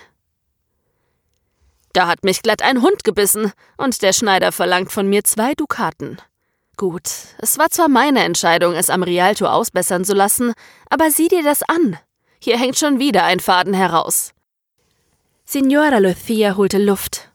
Da 1.92 2.06
hat 2.06 2.24
mich 2.24 2.42
glatt 2.42 2.62
ein 2.62 2.80
Hund 2.80 3.04
gebissen, 3.04 3.52
und 3.76 4.00
der 4.02 4.12
Schneider 4.12 4.52
verlangt 4.52 4.92
von 4.92 5.08
mir 5.08 5.24
zwei 5.24 5.54
Dukaten. 5.54 6.18
Gut, 6.78 7.10
es 7.38 7.58
war 7.58 7.70
zwar 7.70 7.88
meine 7.88 8.24
Entscheidung, 8.24 8.74
es 8.74 8.88
am 8.88 9.02
Rialto 9.02 9.46
ausbessern 9.46 10.04
zu 10.04 10.14
lassen, 10.14 10.54
aber 10.88 11.10
sieh 11.10 11.28
dir 11.28 11.42
das 11.42 11.62
an. 11.64 11.98
Hier 12.40 12.56
hängt 12.56 12.78
schon 12.78 13.00
wieder 13.00 13.24
ein 13.24 13.40
Faden 13.40 13.74
heraus. 13.74 14.32
Signora 15.44 15.98
Lucia 15.98 16.56
holte 16.56 16.78
Luft, 16.78 17.27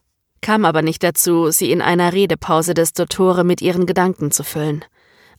kam 0.44 0.66
aber 0.66 0.82
nicht 0.82 1.02
dazu, 1.02 1.50
sie 1.50 1.72
in 1.72 1.80
einer 1.80 2.12
Redepause 2.12 2.74
des 2.74 2.92
Dottore 2.92 3.44
mit 3.44 3.62
ihren 3.62 3.86
Gedanken 3.86 4.30
zu 4.30 4.44
füllen. 4.44 4.84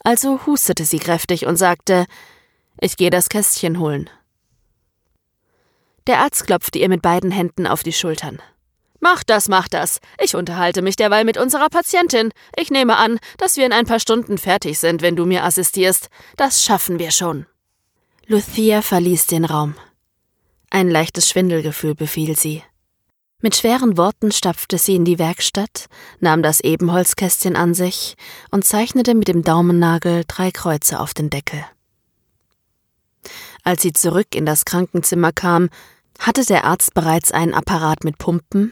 Also 0.03 0.45
hustete 0.47 0.83
sie 0.83 0.97
kräftig 0.97 1.45
und 1.45 1.57
sagte, 1.57 2.07
ich 2.81 2.97
gehe 2.97 3.11
das 3.11 3.29
Kästchen 3.29 3.79
holen. 3.79 4.09
Der 6.07 6.19
Arzt 6.19 6.47
klopfte 6.47 6.79
ihr 6.79 6.89
mit 6.89 7.03
beiden 7.03 7.29
Händen 7.29 7.67
auf 7.67 7.83
die 7.83 7.93
Schultern. 7.93 8.41
Mach 8.99 9.23
das, 9.23 9.47
mach 9.47 9.67
das. 9.67 9.99
Ich 10.19 10.35
unterhalte 10.35 10.81
mich 10.81 10.95
derweil 10.95 11.23
mit 11.23 11.37
unserer 11.37 11.69
Patientin. 11.69 12.31
Ich 12.57 12.71
nehme 12.71 12.97
an, 12.97 13.19
dass 13.37 13.57
wir 13.57 13.65
in 13.67 13.73
ein 13.73 13.85
paar 13.85 13.99
Stunden 13.99 14.39
fertig 14.39 14.79
sind, 14.79 15.03
wenn 15.03 15.15
du 15.15 15.25
mir 15.25 15.43
assistierst. 15.43 16.09
Das 16.35 16.65
schaffen 16.65 16.97
wir 16.97 17.11
schon. 17.11 17.45
Lucia 18.25 18.81
verließ 18.81 19.27
den 19.27 19.45
Raum. 19.45 19.75
Ein 20.71 20.89
leichtes 20.89 21.29
Schwindelgefühl 21.29 21.93
befiel 21.93 22.35
sie. 22.35 22.63
Mit 23.41 23.55
schweren 23.55 23.97
Worten 23.97 24.31
stapfte 24.31 24.77
sie 24.77 24.95
in 24.95 25.05
die 25.05 25.19
Werkstatt, 25.19 25.87
nahm 26.19 26.41
das 26.41 26.61
Ebenholzkästchen 26.61 27.55
an 27.55 27.73
sich 27.73 28.15
und 28.49 28.65
zeichnete 28.65 29.13
mit 29.13 29.27
dem 29.27 29.43
Daumennagel 29.43 30.23
drei 30.27 30.51
Kreuze 30.51 30.99
auf 30.99 31.13
den 31.13 31.29
Deckel. 31.29 31.63
Als 33.63 33.81
sie 33.81 33.93
zurück 33.93 34.35
in 34.35 34.45
das 34.45 34.63
Krankenzimmer 34.65 35.31
kam, 35.31 35.69
hatte 36.19 36.45
der 36.45 36.65
Arzt 36.65 36.93
bereits 36.93 37.31
einen 37.31 37.53
Apparat 37.53 38.03
mit 38.03 38.17
Pumpen, 38.17 38.71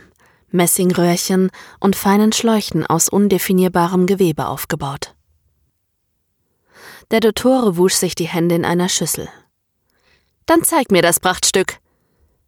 Messingröhrchen 0.52 1.50
und 1.80 1.96
feinen 1.96 2.32
Schläuchen 2.32 2.86
aus 2.86 3.10
undefinierbarem 3.10 4.06
Gewebe 4.06 4.46
aufgebaut. 4.48 5.16
Der 7.12 7.20
Dottore 7.20 7.76
wusch 7.76 7.96
sich 7.96 8.16
die 8.16 8.28
Hände 8.28 8.56
in 8.56 8.66
einer 8.66 8.88
Schüssel. 8.88 9.28
Dann 10.46 10.64
zeig 10.64 10.92
mir 10.92 11.02
das 11.02 11.20
Prachtstück, 11.20 11.80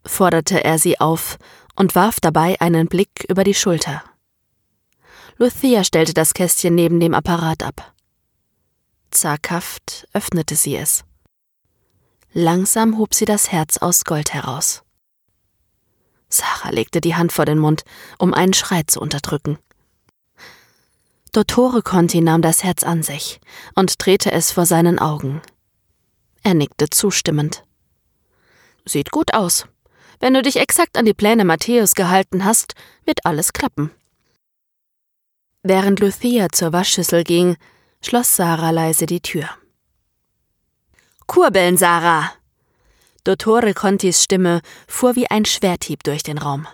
forderte 0.04 0.64
er 0.64 0.78
sie 0.78 1.00
auf 1.00 1.38
und 1.76 1.94
warf 1.94 2.20
dabei 2.20 2.60
einen 2.60 2.88
Blick 2.88 3.24
über 3.28 3.44
die 3.44 3.54
Schulter. 3.54 4.02
Lucia 5.38 5.84
stellte 5.84 6.14
das 6.14 6.34
Kästchen 6.34 6.74
neben 6.74 6.98
dem 6.98 7.14
Apparat 7.14 7.62
ab. 7.62 7.94
Zaghaft 9.10 10.08
öffnete 10.12 10.56
sie 10.56 10.76
es. 10.76 11.04
Langsam 12.32 12.98
hob 12.98 13.14
sie 13.14 13.24
das 13.24 13.52
Herz 13.52 13.78
aus 13.78 14.04
Gold 14.04 14.34
heraus. 14.34 14.82
Sarah 16.28 16.70
legte 16.70 17.00
die 17.00 17.14
Hand 17.14 17.32
vor 17.32 17.44
den 17.44 17.58
Mund, 17.58 17.84
um 18.18 18.34
einen 18.34 18.52
Schrei 18.52 18.82
zu 18.82 19.00
unterdrücken. 19.00 19.58
Dottore 21.32 21.82
Conti 21.82 22.20
nahm 22.20 22.42
das 22.42 22.64
Herz 22.64 22.82
an 22.82 23.02
sich 23.02 23.40
und 23.74 23.94
drehte 24.04 24.32
es 24.32 24.52
vor 24.52 24.66
seinen 24.66 24.98
Augen. 24.98 25.42
Er 26.42 26.54
nickte 26.54 26.88
zustimmend. 26.88 27.64
Sieht 28.84 29.10
gut 29.10 29.34
aus. 29.34 29.66
Wenn 30.20 30.34
du 30.34 30.42
dich 30.42 30.56
exakt 30.56 30.96
an 30.96 31.04
die 31.04 31.14
Pläne 31.14 31.44
Matthäus 31.44 31.94
gehalten 31.94 32.44
hast, 32.44 32.74
wird 33.04 33.24
alles 33.24 33.52
klappen. 33.52 33.90
Während 35.62 36.00
Lucia 36.00 36.48
zur 36.50 36.72
Waschschüssel 36.72 37.24
ging, 37.24 37.56
schloss 38.00 38.36
Sarah 38.36 38.70
leise 38.70 39.06
die 39.06 39.20
Tür. 39.20 39.48
Kurbeln, 41.26 41.76
Sarah! 41.76 42.32
Dottore 43.24 43.74
Contis 43.74 44.22
Stimme 44.22 44.60
fuhr 44.86 45.16
wie 45.16 45.28
ein 45.28 45.44
Schwerthieb 45.44 46.04
durch 46.04 46.22
den 46.22 46.38
Raum. 46.38 46.66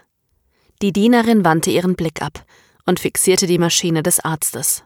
Die 0.82 0.92
Dienerin 0.92 1.44
wandte 1.44 1.70
ihren 1.70 1.96
Blick 1.96 2.20
ab 2.20 2.44
und 2.84 3.00
fixierte 3.00 3.46
die 3.46 3.58
Maschine 3.58 4.02
des 4.02 4.20
Arztes 4.20 4.84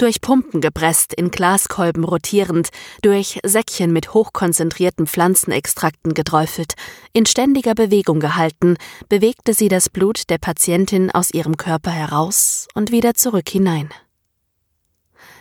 durch 0.00 0.20
Pumpen 0.20 0.60
gepresst, 0.60 1.12
in 1.12 1.30
Glaskolben 1.30 2.04
rotierend, 2.04 2.70
durch 3.02 3.38
Säckchen 3.44 3.92
mit 3.92 4.14
hochkonzentrierten 4.14 5.06
Pflanzenextrakten 5.06 6.14
geträufelt, 6.14 6.74
in 7.12 7.26
ständiger 7.26 7.74
Bewegung 7.74 8.18
gehalten, 8.20 8.76
bewegte 9.08 9.52
sie 9.52 9.68
das 9.68 9.88
Blut 9.90 10.30
der 10.30 10.38
Patientin 10.38 11.10
aus 11.10 11.30
ihrem 11.30 11.56
Körper 11.56 11.90
heraus 11.90 12.66
und 12.74 12.90
wieder 12.90 13.14
zurück 13.14 13.48
hinein. 13.48 13.90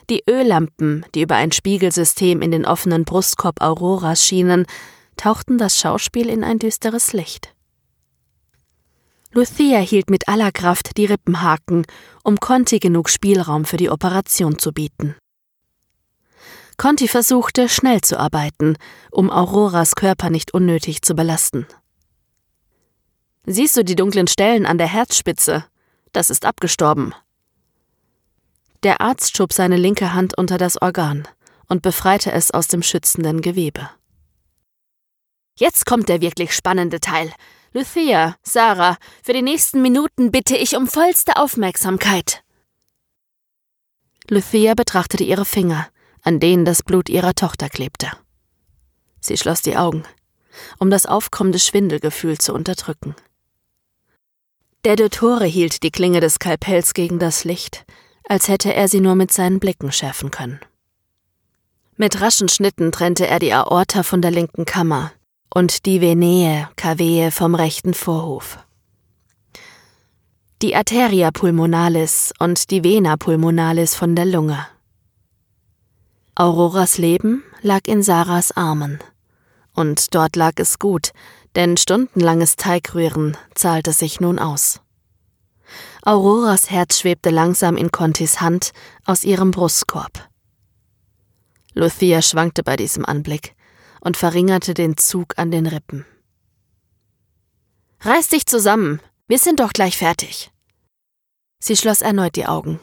Die 0.09 0.23
Öllampen, 0.27 1.05
die 1.15 1.21
über 1.21 1.35
ein 1.35 1.51
Spiegelsystem 1.51 2.41
in 2.41 2.51
den 2.51 2.65
offenen 2.65 3.05
Brustkorb 3.05 3.61
Auroras 3.61 4.25
schienen, 4.25 4.65
tauchten 5.15 5.57
das 5.57 5.77
Schauspiel 5.77 6.27
in 6.27 6.43
ein 6.43 6.59
düsteres 6.59 7.13
Licht. 7.13 7.53
Lucia 9.31 9.79
hielt 9.79 10.09
mit 10.09 10.27
aller 10.27 10.51
Kraft 10.51 10.97
die 10.97 11.05
Rippenhaken, 11.05 11.85
um 12.23 12.39
Conti 12.39 12.79
genug 12.79 13.09
Spielraum 13.09 13.63
für 13.63 13.77
die 13.77 13.89
Operation 13.89 14.57
zu 14.57 14.73
bieten. 14.73 15.15
Conti 16.77 17.07
versuchte, 17.07 17.69
schnell 17.69 18.01
zu 18.01 18.17
arbeiten, 18.17 18.75
um 19.11 19.29
Auroras 19.29 19.95
Körper 19.95 20.29
nicht 20.29 20.53
unnötig 20.53 21.01
zu 21.03 21.13
belasten. 21.13 21.67
Siehst 23.45 23.77
du 23.77 23.83
die 23.83 23.95
dunklen 23.95 24.27
Stellen 24.27 24.65
an 24.65 24.77
der 24.77 24.87
Herzspitze? 24.87 25.65
Das 26.11 26.29
ist 26.29 26.45
abgestorben. 26.45 27.13
Der 28.83 29.01
Arzt 29.01 29.35
schob 29.35 29.53
seine 29.53 29.75
linke 29.75 30.13
Hand 30.13 30.37
unter 30.37 30.57
das 30.57 30.81
Organ 30.81 31.27
und 31.67 31.81
befreite 31.81 32.31
es 32.31 32.51
aus 32.51 32.67
dem 32.67 32.81
schützenden 32.81 33.41
Gewebe. 33.41 33.89
Jetzt 35.55 35.85
kommt 35.85 36.07
der 36.07 36.21
wirklich 36.21 36.55
spannende 36.55 36.99
Teil. 36.99 37.33
Lucia, 37.71 38.35
Sarah, 38.41 38.97
für 39.21 39.33
die 39.33 39.43
nächsten 39.43 39.83
Minuten 39.83 40.31
bitte 40.31 40.57
ich 40.57 40.75
um 40.75 40.87
vollste 40.87 41.35
Aufmerksamkeit. 41.35 42.43
Lucia 44.27 44.73
betrachtete 44.73 45.23
ihre 45.23 45.45
Finger, 45.45 45.87
an 46.23 46.39
denen 46.39 46.65
das 46.65 46.81
Blut 46.81 47.09
ihrer 47.09 47.35
Tochter 47.35 47.69
klebte. 47.69 48.11
Sie 49.21 49.37
schloss 49.37 49.61
die 49.61 49.77
Augen, 49.77 50.03
um 50.79 50.89
das 50.89 51.05
aufkommende 51.05 51.59
Schwindelgefühl 51.59 52.39
zu 52.39 52.53
unterdrücken. 52.53 53.15
Der 54.83 54.95
Dottore 54.95 55.45
hielt 55.45 55.83
die 55.83 55.91
Klinge 55.91 56.21
des 56.21 56.35
Skalpells 56.35 56.95
gegen 56.95 57.19
das 57.19 57.43
Licht, 57.43 57.85
als 58.27 58.47
hätte 58.47 58.73
er 58.73 58.87
sie 58.87 58.99
nur 58.99 59.13
mit 59.13 59.31
seinen 59.31 59.59
Blicken 59.59 59.91
schärfen 59.91 60.31
können. 60.31 60.59
Mit 61.97 62.19
raschen 62.19 62.49
Schnitten 62.49 62.91
trennte 62.91 63.27
er 63.27 63.37
die 63.39 63.53
Aorta 63.53 64.01
von 64.01 64.21
der 64.21 64.31
linken 64.31 64.65
Kammer 64.65 65.11
und 65.53 65.85
die 65.85 66.01
Venee 66.01 66.67
Cavee 66.75 67.31
vom 67.31 67.55
rechten 67.55 67.93
Vorhof. 67.93 68.59
Die 70.61 70.75
Arteria 70.75 71.31
pulmonalis 71.31 72.33
und 72.39 72.69
die 72.69 72.83
Vena 72.83 73.15
pulmonalis 73.15 73.95
von 73.95 74.15
der 74.15 74.25
Lunge. 74.25 74.67
Auroras 76.35 76.97
Leben 76.97 77.43
lag 77.61 77.87
in 77.87 78.03
Sarahs 78.03 78.51
Armen. 78.51 78.99
Und 79.73 80.13
dort 80.15 80.35
lag 80.35 80.53
es 80.57 80.77
gut, 80.77 81.11
denn 81.55 81.77
stundenlanges 81.77 82.55
Teigrühren 82.55 83.37
zahlte 83.55 83.93
sich 83.93 84.19
nun 84.19 84.39
aus. 84.39 84.81
Auroras 86.01 86.69
Herz 86.69 86.99
schwebte 86.99 87.29
langsam 87.29 87.77
in 87.77 87.91
Contis 87.91 88.41
Hand 88.41 88.71
aus 89.05 89.23
ihrem 89.23 89.51
Brustkorb. 89.51 90.29
Lucia 91.73 92.21
schwankte 92.21 92.63
bei 92.63 92.75
diesem 92.75 93.05
Anblick 93.05 93.55
und 94.01 94.17
verringerte 94.17 94.73
den 94.73 94.97
Zug 94.97 95.37
an 95.37 95.51
den 95.51 95.65
Rippen. 95.65 96.05
Reiß 98.01 98.29
dich 98.29 98.45
zusammen, 98.45 99.01
wir 99.27 99.39
sind 99.39 99.59
doch 99.59 99.73
gleich 99.73 99.97
fertig. 99.97 100.51
Sie 101.59 101.75
schloss 101.75 102.01
erneut 102.01 102.35
die 102.35 102.45
Augen. 102.45 102.79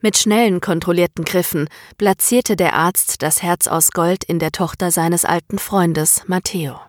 Mit 0.00 0.16
schnellen, 0.16 0.60
kontrollierten 0.60 1.24
Griffen 1.24 1.68
platzierte 1.96 2.54
der 2.54 2.74
Arzt 2.74 3.20
das 3.22 3.42
Herz 3.42 3.66
aus 3.66 3.90
Gold 3.90 4.22
in 4.22 4.38
der 4.38 4.52
Tochter 4.52 4.92
seines 4.92 5.24
alten 5.24 5.58
Freundes, 5.58 6.22
Matteo. 6.28 6.80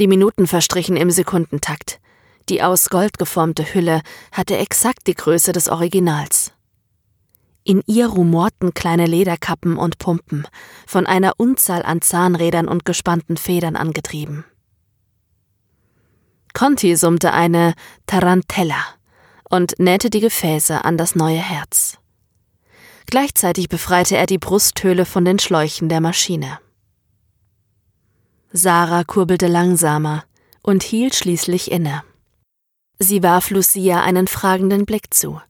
Die 0.00 0.08
Minuten 0.08 0.48
verstrichen 0.48 0.96
im 0.96 1.12
Sekundentakt. 1.12 2.00
Die 2.48 2.62
aus 2.64 2.90
Gold 2.90 3.18
geformte 3.18 3.74
Hülle 3.74 4.02
hatte 4.32 4.56
exakt 4.56 5.06
die 5.06 5.14
Größe 5.14 5.52
des 5.52 5.68
Originals. 5.68 6.52
In 7.64 7.82
ihr 7.86 8.08
rumorten 8.08 8.74
kleine 8.74 9.06
Lederkappen 9.06 9.76
und 9.76 9.98
Pumpen, 9.98 10.46
von 10.86 11.06
einer 11.06 11.34
Unzahl 11.36 11.82
an 11.82 12.02
Zahnrädern 12.02 12.66
und 12.66 12.84
gespannten 12.84 13.36
Federn 13.36 13.76
angetrieben. 13.76 14.44
Conti 16.54 16.96
summte 16.96 17.32
eine 17.32 17.74
Tarantella 18.06 18.84
und 19.48 19.78
nähte 19.78 20.10
die 20.10 20.20
Gefäße 20.20 20.84
an 20.84 20.96
das 20.96 21.14
neue 21.14 21.38
Herz. 21.38 21.98
Gleichzeitig 23.06 23.68
befreite 23.68 24.16
er 24.16 24.26
die 24.26 24.38
Brusthöhle 24.38 25.04
von 25.04 25.24
den 25.24 25.38
Schläuchen 25.38 25.88
der 25.88 26.00
Maschine. 26.00 26.58
Sarah 28.52 29.04
kurbelte 29.04 29.46
langsamer 29.46 30.24
und 30.62 30.82
hielt 30.82 31.14
schließlich 31.14 31.70
inne. 31.70 32.02
Sie 32.98 33.22
warf 33.22 33.50
Lucia 33.50 34.02
einen 34.02 34.28
fragenden 34.28 34.84
Blick 34.84 35.12
zu. 35.12 35.40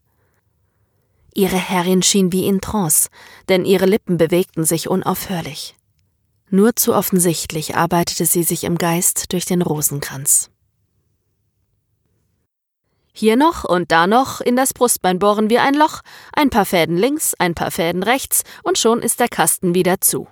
Ihre 1.35 1.57
Herrin 1.57 2.03
schien 2.03 2.33
wie 2.33 2.47
in 2.47 2.61
Trance, 2.61 3.09
denn 3.49 3.65
ihre 3.65 3.87
Lippen 3.87 4.19
bewegten 4.19 4.65
sich 4.65 4.89
unaufhörlich. 4.89 5.75
Nur 6.51 6.77
zu 6.77 6.95
offensichtlich 6.95 7.77
arbeitete 7.77 8.27
sie 8.27 8.43
sich 8.43 8.65
im 8.65 8.77
Geist 8.77 9.33
durch 9.33 9.47
den 9.47 9.63
Rosenkranz. 9.63 10.51
Hier 13.15 13.37
noch 13.37 13.65
und 13.65 13.93
da 13.93 14.07
noch, 14.07 14.41
in 14.41 14.57
das 14.57 14.75
Brustbein 14.75 15.19
bohren 15.19 15.51
wir 15.51 15.63
ein 15.63 15.75
Loch, 15.75 16.01
ein 16.35 16.51
paar 16.51 16.65
Fäden 16.65 16.97
links, 16.97 17.35
ein 17.39 17.55
paar 17.55 17.71
Fäden 17.71 18.03
rechts, 18.03 18.43
und 18.63 18.79
schon 18.79 19.01
ist 19.01 19.21
der 19.21 19.29
Kasten 19.29 19.75
wieder 19.75 20.01
zu. 20.01 20.29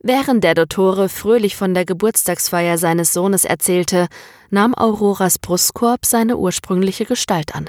Während 0.00 0.44
der 0.44 0.54
Dottore 0.54 1.08
fröhlich 1.08 1.56
von 1.56 1.74
der 1.74 1.84
Geburtstagsfeier 1.84 2.78
seines 2.78 3.12
Sohnes 3.12 3.44
erzählte, 3.44 4.08
nahm 4.50 4.74
Auroras 4.74 5.38
Brustkorb 5.38 6.06
seine 6.06 6.36
ursprüngliche 6.36 7.04
Gestalt 7.04 7.54
an. 7.54 7.68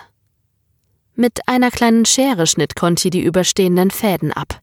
Mit 1.20 1.50
einer 1.50 1.70
kleinen 1.70 2.06
Schere 2.06 2.48
schnitt 2.48 2.78
Conti 2.78 3.10
die 3.10 3.22
überstehenden 3.22 3.92
Fäden 3.92 4.32
ab 4.32 4.62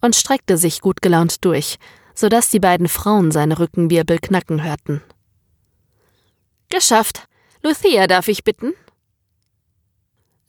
und 0.00 0.16
streckte 0.16 0.56
sich 0.56 0.80
gut 0.80 1.02
gelaunt 1.02 1.44
durch, 1.44 1.76
so 2.14 2.30
dass 2.30 2.48
die 2.48 2.58
beiden 2.58 2.88
Frauen 2.88 3.30
seine 3.30 3.58
Rückenwirbel 3.58 4.18
knacken 4.18 4.64
hörten. 4.64 5.02
Geschafft. 6.70 7.28
Lucia, 7.62 8.06
darf 8.06 8.28
ich 8.28 8.44
bitten? 8.44 8.72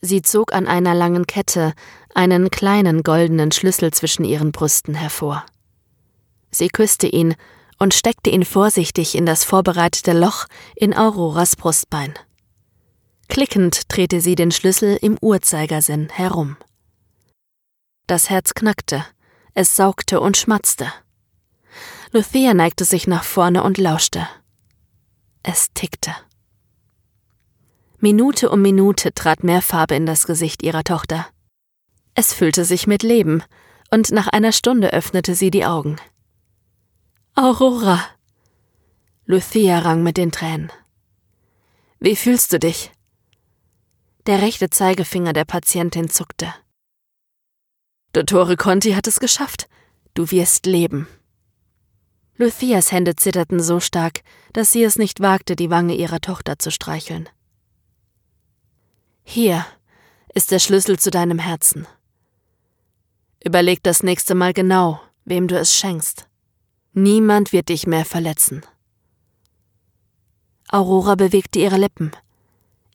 Sie 0.00 0.22
zog 0.22 0.54
an 0.54 0.66
einer 0.66 0.94
langen 0.94 1.26
Kette 1.26 1.74
einen 2.14 2.48
kleinen 2.48 3.02
goldenen 3.02 3.52
Schlüssel 3.52 3.90
zwischen 3.90 4.24
ihren 4.24 4.52
Brüsten 4.52 4.94
hervor. 4.94 5.44
Sie 6.50 6.68
küsste 6.68 7.08
ihn 7.08 7.34
und 7.78 7.92
steckte 7.92 8.30
ihn 8.30 8.46
vorsichtig 8.46 9.14
in 9.14 9.26
das 9.26 9.44
vorbereitete 9.44 10.14
Loch 10.14 10.46
in 10.76 10.96
Auroras 10.96 11.56
Brustbein. 11.56 12.14
Klickend 13.32 13.90
drehte 13.90 14.20
sie 14.20 14.34
den 14.34 14.50
Schlüssel 14.50 14.98
im 15.00 15.16
Uhrzeigersinn 15.22 16.10
herum. 16.10 16.58
Das 18.06 18.28
Herz 18.28 18.52
knackte, 18.52 19.06
es 19.54 19.74
saugte 19.74 20.20
und 20.20 20.36
schmatzte. 20.36 20.92
Lucia 22.10 22.52
neigte 22.52 22.84
sich 22.84 23.06
nach 23.06 23.24
vorne 23.24 23.62
und 23.62 23.78
lauschte. 23.78 24.28
Es 25.42 25.72
tickte. 25.72 26.14
Minute 28.00 28.50
um 28.50 28.60
Minute 28.60 29.14
trat 29.14 29.42
mehr 29.44 29.62
Farbe 29.62 29.94
in 29.94 30.04
das 30.04 30.26
Gesicht 30.26 30.62
ihrer 30.62 30.84
Tochter. 30.84 31.26
Es 32.14 32.34
füllte 32.34 32.66
sich 32.66 32.86
mit 32.86 33.02
Leben, 33.02 33.42
und 33.90 34.10
nach 34.10 34.28
einer 34.28 34.52
Stunde 34.52 34.92
öffnete 34.92 35.34
sie 35.34 35.50
die 35.50 35.64
Augen. 35.64 35.96
Aurora! 37.34 37.98
Lucia 39.24 39.78
rang 39.78 40.02
mit 40.02 40.18
den 40.18 40.32
Tränen. 40.32 40.70
Wie 41.98 42.14
fühlst 42.14 42.52
du 42.52 42.58
dich? 42.58 42.92
Der 44.26 44.40
rechte 44.40 44.70
Zeigefinger 44.70 45.32
der 45.32 45.44
Patientin 45.44 46.08
zuckte. 46.08 46.54
Dottore 48.12 48.56
Conti 48.56 48.92
hat 48.92 49.08
es 49.08 49.18
geschafft. 49.18 49.68
Du 50.14 50.30
wirst 50.30 50.66
leben. 50.66 51.08
Lucias 52.36 52.92
Hände 52.92 53.16
zitterten 53.16 53.60
so 53.60 53.80
stark, 53.80 54.22
dass 54.52 54.70
sie 54.70 54.84
es 54.84 54.96
nicht 54.96 55.18
wagte, 55.18 55.56
die 55.56 55.70
Wange 55.70 55.96
ihrer 55.96 56.20
Tochter 56.20 56.56
zu 56.58 56.70
streicheln. 56.70 57.28
Hier 59.24 59.66
ist 60.34 60.52
der 60.52 60.60
Schlüssel 60.60 61.00
zu 61.00 61.10
deinem 61.10 61.40
Herzen. 61.40 61.88
Überleg 63.44 63.82
das 63.82 64.04
nächste 64.04 64.36
Mal 64.36 64.52
genau, 64.52 65.00
wem 65.24 65.48
du 65.48 65.58
es 65.58 65.74
schenkst. 65.74 66.28
Niemand 66.92 67.52
wird 67.52 67.70
dich 67.70 67.88
mehr 67.88 68.04
verletzen. 68.04 68.62
Aurora 70.68 71.16
bewegte 71.16 71.58
ihre 71.58 71.76
Lippen. 71.76 72.12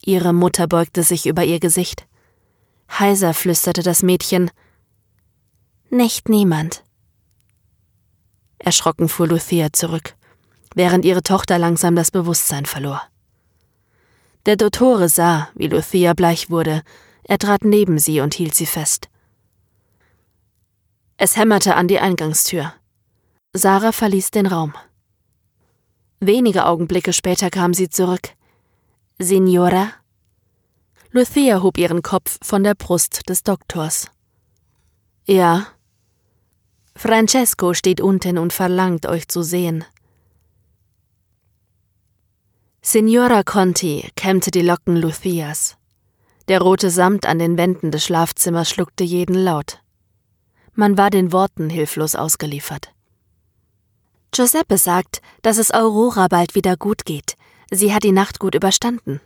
Ihre 0.08 0.32
Mutter 0.32 0.66
beugte 0.66 1.02
sich 1.02 1.26
über 1.26 1.44
ihr 1.44 1.60
Gesicht. 1.60 2.06
Heiser 2.98 3.34
flüsterte 3.34 3.82
das 3.82 4.02
Mädchen 4.02 4.50
Nicht 5.90 6.30
niemand. 6.30 6.82
Erschrocken 8.58 9.10
fuhr 9.10 9.28
Lucia 9.28 9.70
zurück, 9.70 10.16
während 10.74 11.04
ihre 11.04 11.22
Tochter 11.22 11.58
langsam 11.58 11.94
das 11.94 12.10
Bewusstsein 12.10 12.64
verlor. 12.64 13.02
Der 14.46 14.56
Dottore 14.56 15.10
sah, 15.10 15.50
wie 15.54 15.66
Lucia 15.66 16.14
bleich 16.14 16.48
wurde. 16.48 16.84
Er 17.24 17.36
trat 17.36 17.62
neben 17.66 17.98
sie 17.98 18.22
und 18.22 18.32
hielt 18.32 18.54
sie 18.54 18.64
fest. 18.64 19.10
Es 21.18 21.36
hämmerte 21.36 21.74
an 21.74 21.86
die 21.86 22.00
Eingangstür. 22.00 22.72
Sarah 23.52 23.92
verließ 23.92 24.30
den 24.30 24.46
Raum. 24.46 24.72
Wenige 26.18 26.64
Augenblicke 26.64 27.12
später 27.12 27.50
kam 27.50 27.74
sie 27.74 27.90
zurück. 27.90 28.37
Signora? 29.20 29.94
Lucia 31.10 31.60
hob 31.60 31.76
ihren 31.76 32.02
Kopf 32.02 32.38
von 32.40 32.62
der 32.62 32.76
Brust 32.76 33.28
des 33.28 33.42
Doktors. 33.42 34.12
Ja. 35.24 35.66
Francesco 36.94 37.74
steht 37.74 38.00
unten 38.00 38.38
und 38.38 38.52
verlangt, 38.52 39.06
euch 39.06 39.26
zu 39.26 39.42
sehen. 39.42 39.84
Signora 42.80 43.42
Conti 43.42 44.08
kämmte 44.14 44.52
die 44.52 44.62
Locken 44.62 44.96
Lucias. 44.96 45.76
Der 46.46 46.60
rote 46.60 46.88
Samt 46.88 47.26
an 47.26 47.40
den 47.40 47.58
Wänden 47.58 47.90
des 47.90 48.04
Schlafzimmers 48.04 48.70
schluckte 48.70 49.02
jeden 49.02 49.34
Laut. 49.34 49.82
Man 50.74 50.96
war 50.96 51.10
den 51.10 51.32
Worten 51.32 51.70
hilflos 51.70 52.14
ausgeliefert. 52.14 52.94
Giuseppe 54.30 54.78
sagt, 54.78 55.22
dass 55.42 55.58
es 55.58 55.74
Aurora 55.74 56.28
bald 56.28 56.54
wieder 56.54 56.76
gut 56.76 57.04
geht. 57.04 57.36
Sie 57.70 57.92
hat 57.92 58.02
die 58.02 58.12
Nacht 58.12 58.38
gut 58.38 58.54
überstanden. 58.54 59.20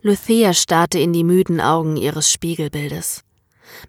Luthea 0.00 0.54
starrte 0.54 0.98
in 0.98 1.12
die 1.12 1.24
müden 1.24 1.60
Augen 1.60 1.96
ihres 1.96 2.30
Spiegelbildes. 2.30 3.24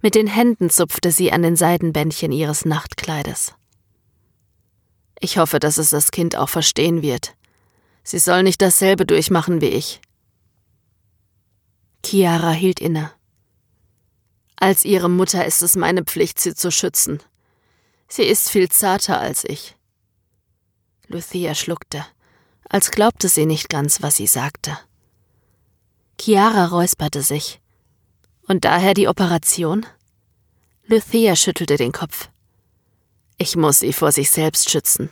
Mit 0.02 0.16
den 0.16 0.28
Händen 0.28 0.70
zupfte 0.70 1.12
sie 1.12 1.32
an 1.32 1.44
den 1.44 1.56
Seidenbändchen 1.56 2.32
ihres 2.32 2.66
Nachtkleides. 2.66 3.54
Ich 5.20 5.38
hoffe, 5.38 5.60
dass 5.60 5.78
es 5.78 5.92
das 5.92 6.12
Kind 6.12 6.36
auch 6.36 6.50
verstehen 6.50 7.02
wird. 7.02 7.36
Sie 8.04 8.20
soll 8.20 8.44
nicht 8.44 8.62
dasselbe 8.62 9.06
durchmachen 9.06 9.62
wie 9.62 9.68
ich. 9.68 10.02
Chiara 12.04 12.52
hielt 12.52 12.80
inne. 12.80 13.12
Als 14.56 14.84
ihre 14.84 15.10
Mutter 15.10 15.46
ist 15.46 15.62
es 15.62 15.76
meine 15.76 16.04
Pflicht, 16.04 16.40
sie 16.40 16.56
zu 16.56 16.72
schützen. 16.72 17.22
Sie 18.08 18.24
ist 18.24 18.50
viel 18.50 18.70
zarter 18.70 19.20
als 19.20 19.44
ich. 19.44 19.76
Luthia 21.08 21.56
schluckte, 21.56 22.06
als 22.70 22.92
glaubte 22.92 23.28
sie 23.28 23.46
nicht 23.46 23.68
ganz, 23.70 24.02
was 24.02 24.16
sie 24.16 24.28
sagte. 24.28 24.78
Chiara 26.20 26.66
räusperte 26.68 27.24
sich. 27.24 27.60
Und 28.48 28.66
daher 28.66 28.94
die 28.94 29.08
Operation? 29.08 29.86
Luthia 30.86 31.36
schüttelte 31.36 31.78
den 31.78 31.92
Kopf. 31.92 32.30
Ich 33.38 33.56
muss 33.56 33.80
sie 33.80 33.94
vor 33.94 34.12
sich 34.12 34.32
selbst 34.32 34.70
schützen. 34.70 35.10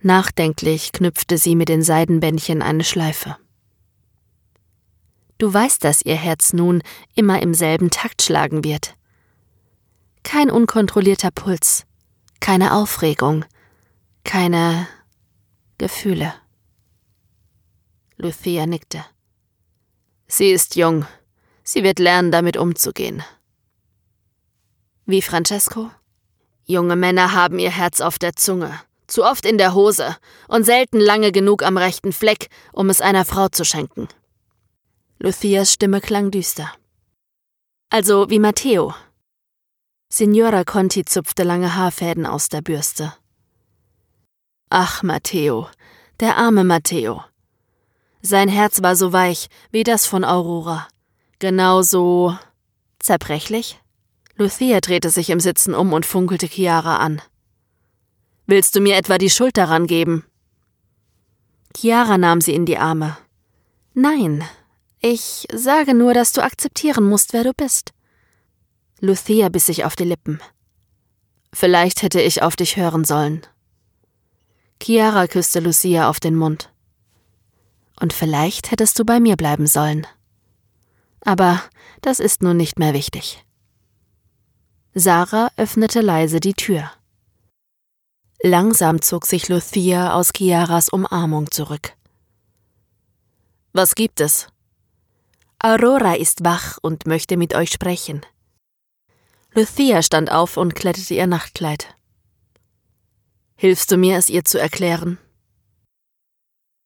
Nachdenklich 0.00 0.92
knüpfte 0.92 1.38
sie 1.38 1.56
mit 1.56 1.68
den 1.68 1.82
Seidenbändchen 1.82 2.62
eine 2.62 2.84
Schleife. 2.84 3.36
Du 5.38 5.52
weißt, 5.52 5.82
dass 5.82 6.02
ihr 6.02 6.16
Herz 6.16 6.52
nun 6.52 6.82
immer 7.14 7.42
im 7.42 7.54
selben 7.54 7.90
Takt 7.90 8.22
schlagen 8.22 8.64
wird. 8.64 8.96
Kein 10.22 10.50
unkontrollierter 10.50 11.30
Puls, 11.30 11.86
keine 12.40 12.74
Aufregung, 12.74 13.44
keine 14.24 14.86
Gefühle. 15.78 16.34
Lucia 18.16 18.66
nickte. 18.66 19.04
Sie 20.26 20.50
ist 20.50 20.76
jung. 20.76 21.06
Sie 21.64 21.82
wird 21.82 21.98
lernen, 21.98 22.30
damit 22.30 22.56
umzugehen. 22.56 23.24
Wie 25.06 25.20
Francesco? 25.20 25.90
Junge 26.64 26.96
Männer 26.96 27.32
haben 27.32 27.58
ihr 27.58 27.70
Herz 27.70 28.00
auf 28.00 28.18
der 28.18 28.36
Zunge, 28.36 28.80
zu 29.06 29.24
oft 29.24 29.44
in 29.44 29.58
der 29.58 29.74
Hose 29.74 30.16
und 30.48 30.64
selten 30.64 30.98
lange 30.98 31.32
genug 31.32 31.62
am 31.62 31.76
rechten 31.76 32.12
Fleck, 32.12 32.48
um 32.72 32.88
es 32.88 33.00
einer 33.00 33.24
Frau 33.24 33.48
zu 33.48 33.64
schenken. 33.64 34.08
Lucias 35.18 35.72
Stimme 35.72 36.00
klang 36.00 36.30
düster. 36.30 36.72
Also 37.90 38.30
wie 38.30 38.38
Matteo. 38.38 38.94
Signora 40.08 40.64
Conti 40.64 41.04
zupfte 41.04 41.42
lange 41.42 41.74
Haarfäden 41.74 42.26
aus 42.26 42.48
der 42.48 42.62
Bürste. 42.62 43.14
Ach, 44.76 45.04
Matteo, 45.04 45.68
der 46.18 46.36
arme 46.36 46.64
Matteo. 46.64 47.22
Sein 48.22 48.48
Herz 48.48 48.82
war 48.82 48.96
so 48.96 49.12
weich 49.12 49.46
wie 49.70 49.84
das 49.84 50.04
von 50.04 50.24
Aurora. 50.24 50.88
Genauso 51.38 52.36
zerbrechlich? 52.98 53.80
Lucia 54.34 54.80
drehte 54.80 55.10
sich 55.10 55.30
im 55.30 55.38
Sitzen 55.38 55.76
um 55.76 55.92
und 55.92 56.04
funkelte 56.04 56.48
Chiara 56.48 56.96
an. 56.96 57.22
Willst 58.48 58.74
du 58.74 58.80
mir 58.80 58.96
etwa 58.96 59.16
die 59.16 59.30
Schuld 59.30 59.56
daran 59.56 59.86
geben? 59.86 60.24
Chiara 61.76 62.18
nahm 62.18 62.40
sie 62.40 62.54
in 62.54 62.66
die 62.66 62.78
Arme. 62.78 63.16
Nein, 63.92 64.42
ich 64.98 65.46
sage 65.52 65.94
nur, 65.94 66.14
dass 66.14 66.32
du 66.32 66.42
akzeptieren 66.42 67.04
musst, 67.04 67.32
wer 67.32 67.44
du 67.44 67.52
bist. 67.54 67.92
Lucia 68.98 69.50
biss 69.50 69.66
sich 69.66 69.84
auf 69.84 69.94
die 69.94 70.02
Lippen. 70.02 70.40
Vielleicht 71.52 72.02
hätte 72.02 72.20
ich 72.20 72.42
auf 72.42 72.56
dich 72.56 72.76
hören 72.76 73.04
sollen. 73.04 73.46
Chiara 74.82 75.26
küsste 75.26 75.60
Lucia 75.60 76.08
auf 76.08 76.20
den 76.20 76.36
Mund. 76.36 76.70
Und 78.00 78.12
vielleicht 78.12 78.70
hättest 78.70 78.98
du 78.98 79.04
bei 79.04 79.20
mir 79.20 79.36
bleiben 79.36 79.66
sollen. 79.66 80.06
Aber 81.20 81.62
das 82.02 82.20
ist 82.20 82.42
nun 82.42 82.56
nicht 82.56 82.78
mehr 82.78 82.92
wichtig. 82.92 83.44
Sarah 84.94 85.50
öffnete 85.56 86.00
leise 86.00 86.38
die 86.38 86.54
Tür. 86.54 86.90
Langsam 88.42 89.00
zog 89.00 89.26
sich 89.26 89.48
Lucia 89.48 90.14
aus 90.14 90.32
Chiaras 90.32 90.90
Umarmung 90.90 91.50
zurück. 91.50 91.94
Was 93.72 93.94
gibt 93.94 94.20
es? 94.20 94.48
Aurora 95.58 96.14
ist 96.14 96.44
wach 96.44 96.78
und 96.82 97.06
möchte 97.06 97.38
mit 97.38 97.54
euch 97.54 97.70
sprechen. 97.70 98.20
Lucia 99.54 100.02
stand 100.02 100.30
auf 100.30 100.58
und 100.58 100.74
kletterte 100.74 101.14
ihr 101.14 101.26
Nachtkleid. 101.26 101.93
Hilfst 103.56 103.90
du 103.90 103.96
mir, 103.96 104.16
es 104.16 104.28
ihr 104.28 104.44
zu 104.44 104.58
erklären? 104.58 105.18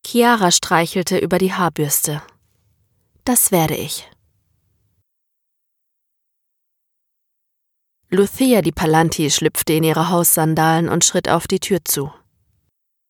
Chiara 0.07 0.50
streichelte 0.50 1.18
über 1.18 1.38
die 1.38 1.52
Haarbürste. 1.52 2.22
Das 3.24 3.50
werde 3.50 3.76
ich. 3.76 4.09
Lucia 8.11 8.62
di 8.62 8.72
Palanti 8.72 9.31
schlüpfte 9.31 9.74
in 9.74 9.85
ihre 9.85 10.09
Haussandalen 10.09 10.88
und 10.88 11.04
schritt 11.04 11.28
auf 11.28 11.46
die 11.46 11.61
Tür 11.61 11.85
zu. 11.85 12.11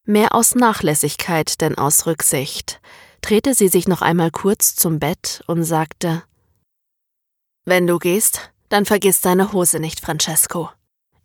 Mehr 0.05 0.35
aus 0.35 0.57
Nachlässigkeit 0.57 1.61
denn 1.61 1.79
aus 1.79 2.07
Rücksicht 2.07 2.81
drehte 3.21 3.55
sie 3.55 3.69
sich 3.69 3.87
noch 3.87 4.03
einmal 4.03 4.31
kurz 4.31 4.75
zum 4.75 4.99
Bett 4.99 5.45
und 5.47 5.63
sagte 5.63 6.25
Wenn 7.65 7.87
du 7.87 7.99
gehst, 7.99 8.53
dann 8.71 8.87
vergiss 8.87 9.21
deine 9.21 9.53
Hose 9.53 9.79
nicht, 9.79 10.01
Francesco. 10.01 10.71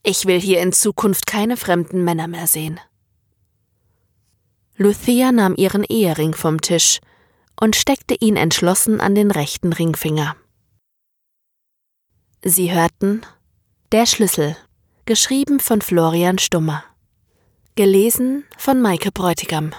Ich 0.04 0.26
will 0.26 0.40
hier 0.40 0.62
in 0.62 0.74
Zukunft 0.74 1.26
keine 1.26 1.56
fremden 1.56 2.04
Männer 2.04 2.28
mehr 2.28 2.48
sehen. 2.48 2.80
Lucia 4.76 5.32
nahm 5.32 5.56
ihren 5.56 5.84
Ehering 5.86 6.34
vom 6.34 6.60
Tisch 6.60 7.00
und 7.60 7.78
steckte 7.78 8.16
ihn 8.20 8.36
entschlossen 8.36 9.00
an 9.00 9.16
den 9.16 9.32
rechten 9.32 9.72
Ringfinger. 9.72 10.36
Sie 12.44 12.74
hörten 12.74 13.22
der 13.94 14.06
Schlüssel, 14.06 14.58
geschrieben 15.06 15.60
von 15.60 15.82
Florian 15.82 16.38
Stummer. 16.38 16.84
Gelesen 17.76 18.44
von 18.58 18.82
Maike 18.82 19.12
Bräutigam. 19.12 19.72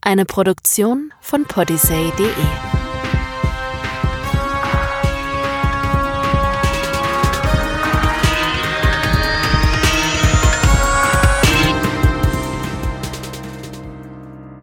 Eine 0.00 0.24
Produktion 0.24 1.12
von 1.20 1.44
podyssey.de 1.44 2.79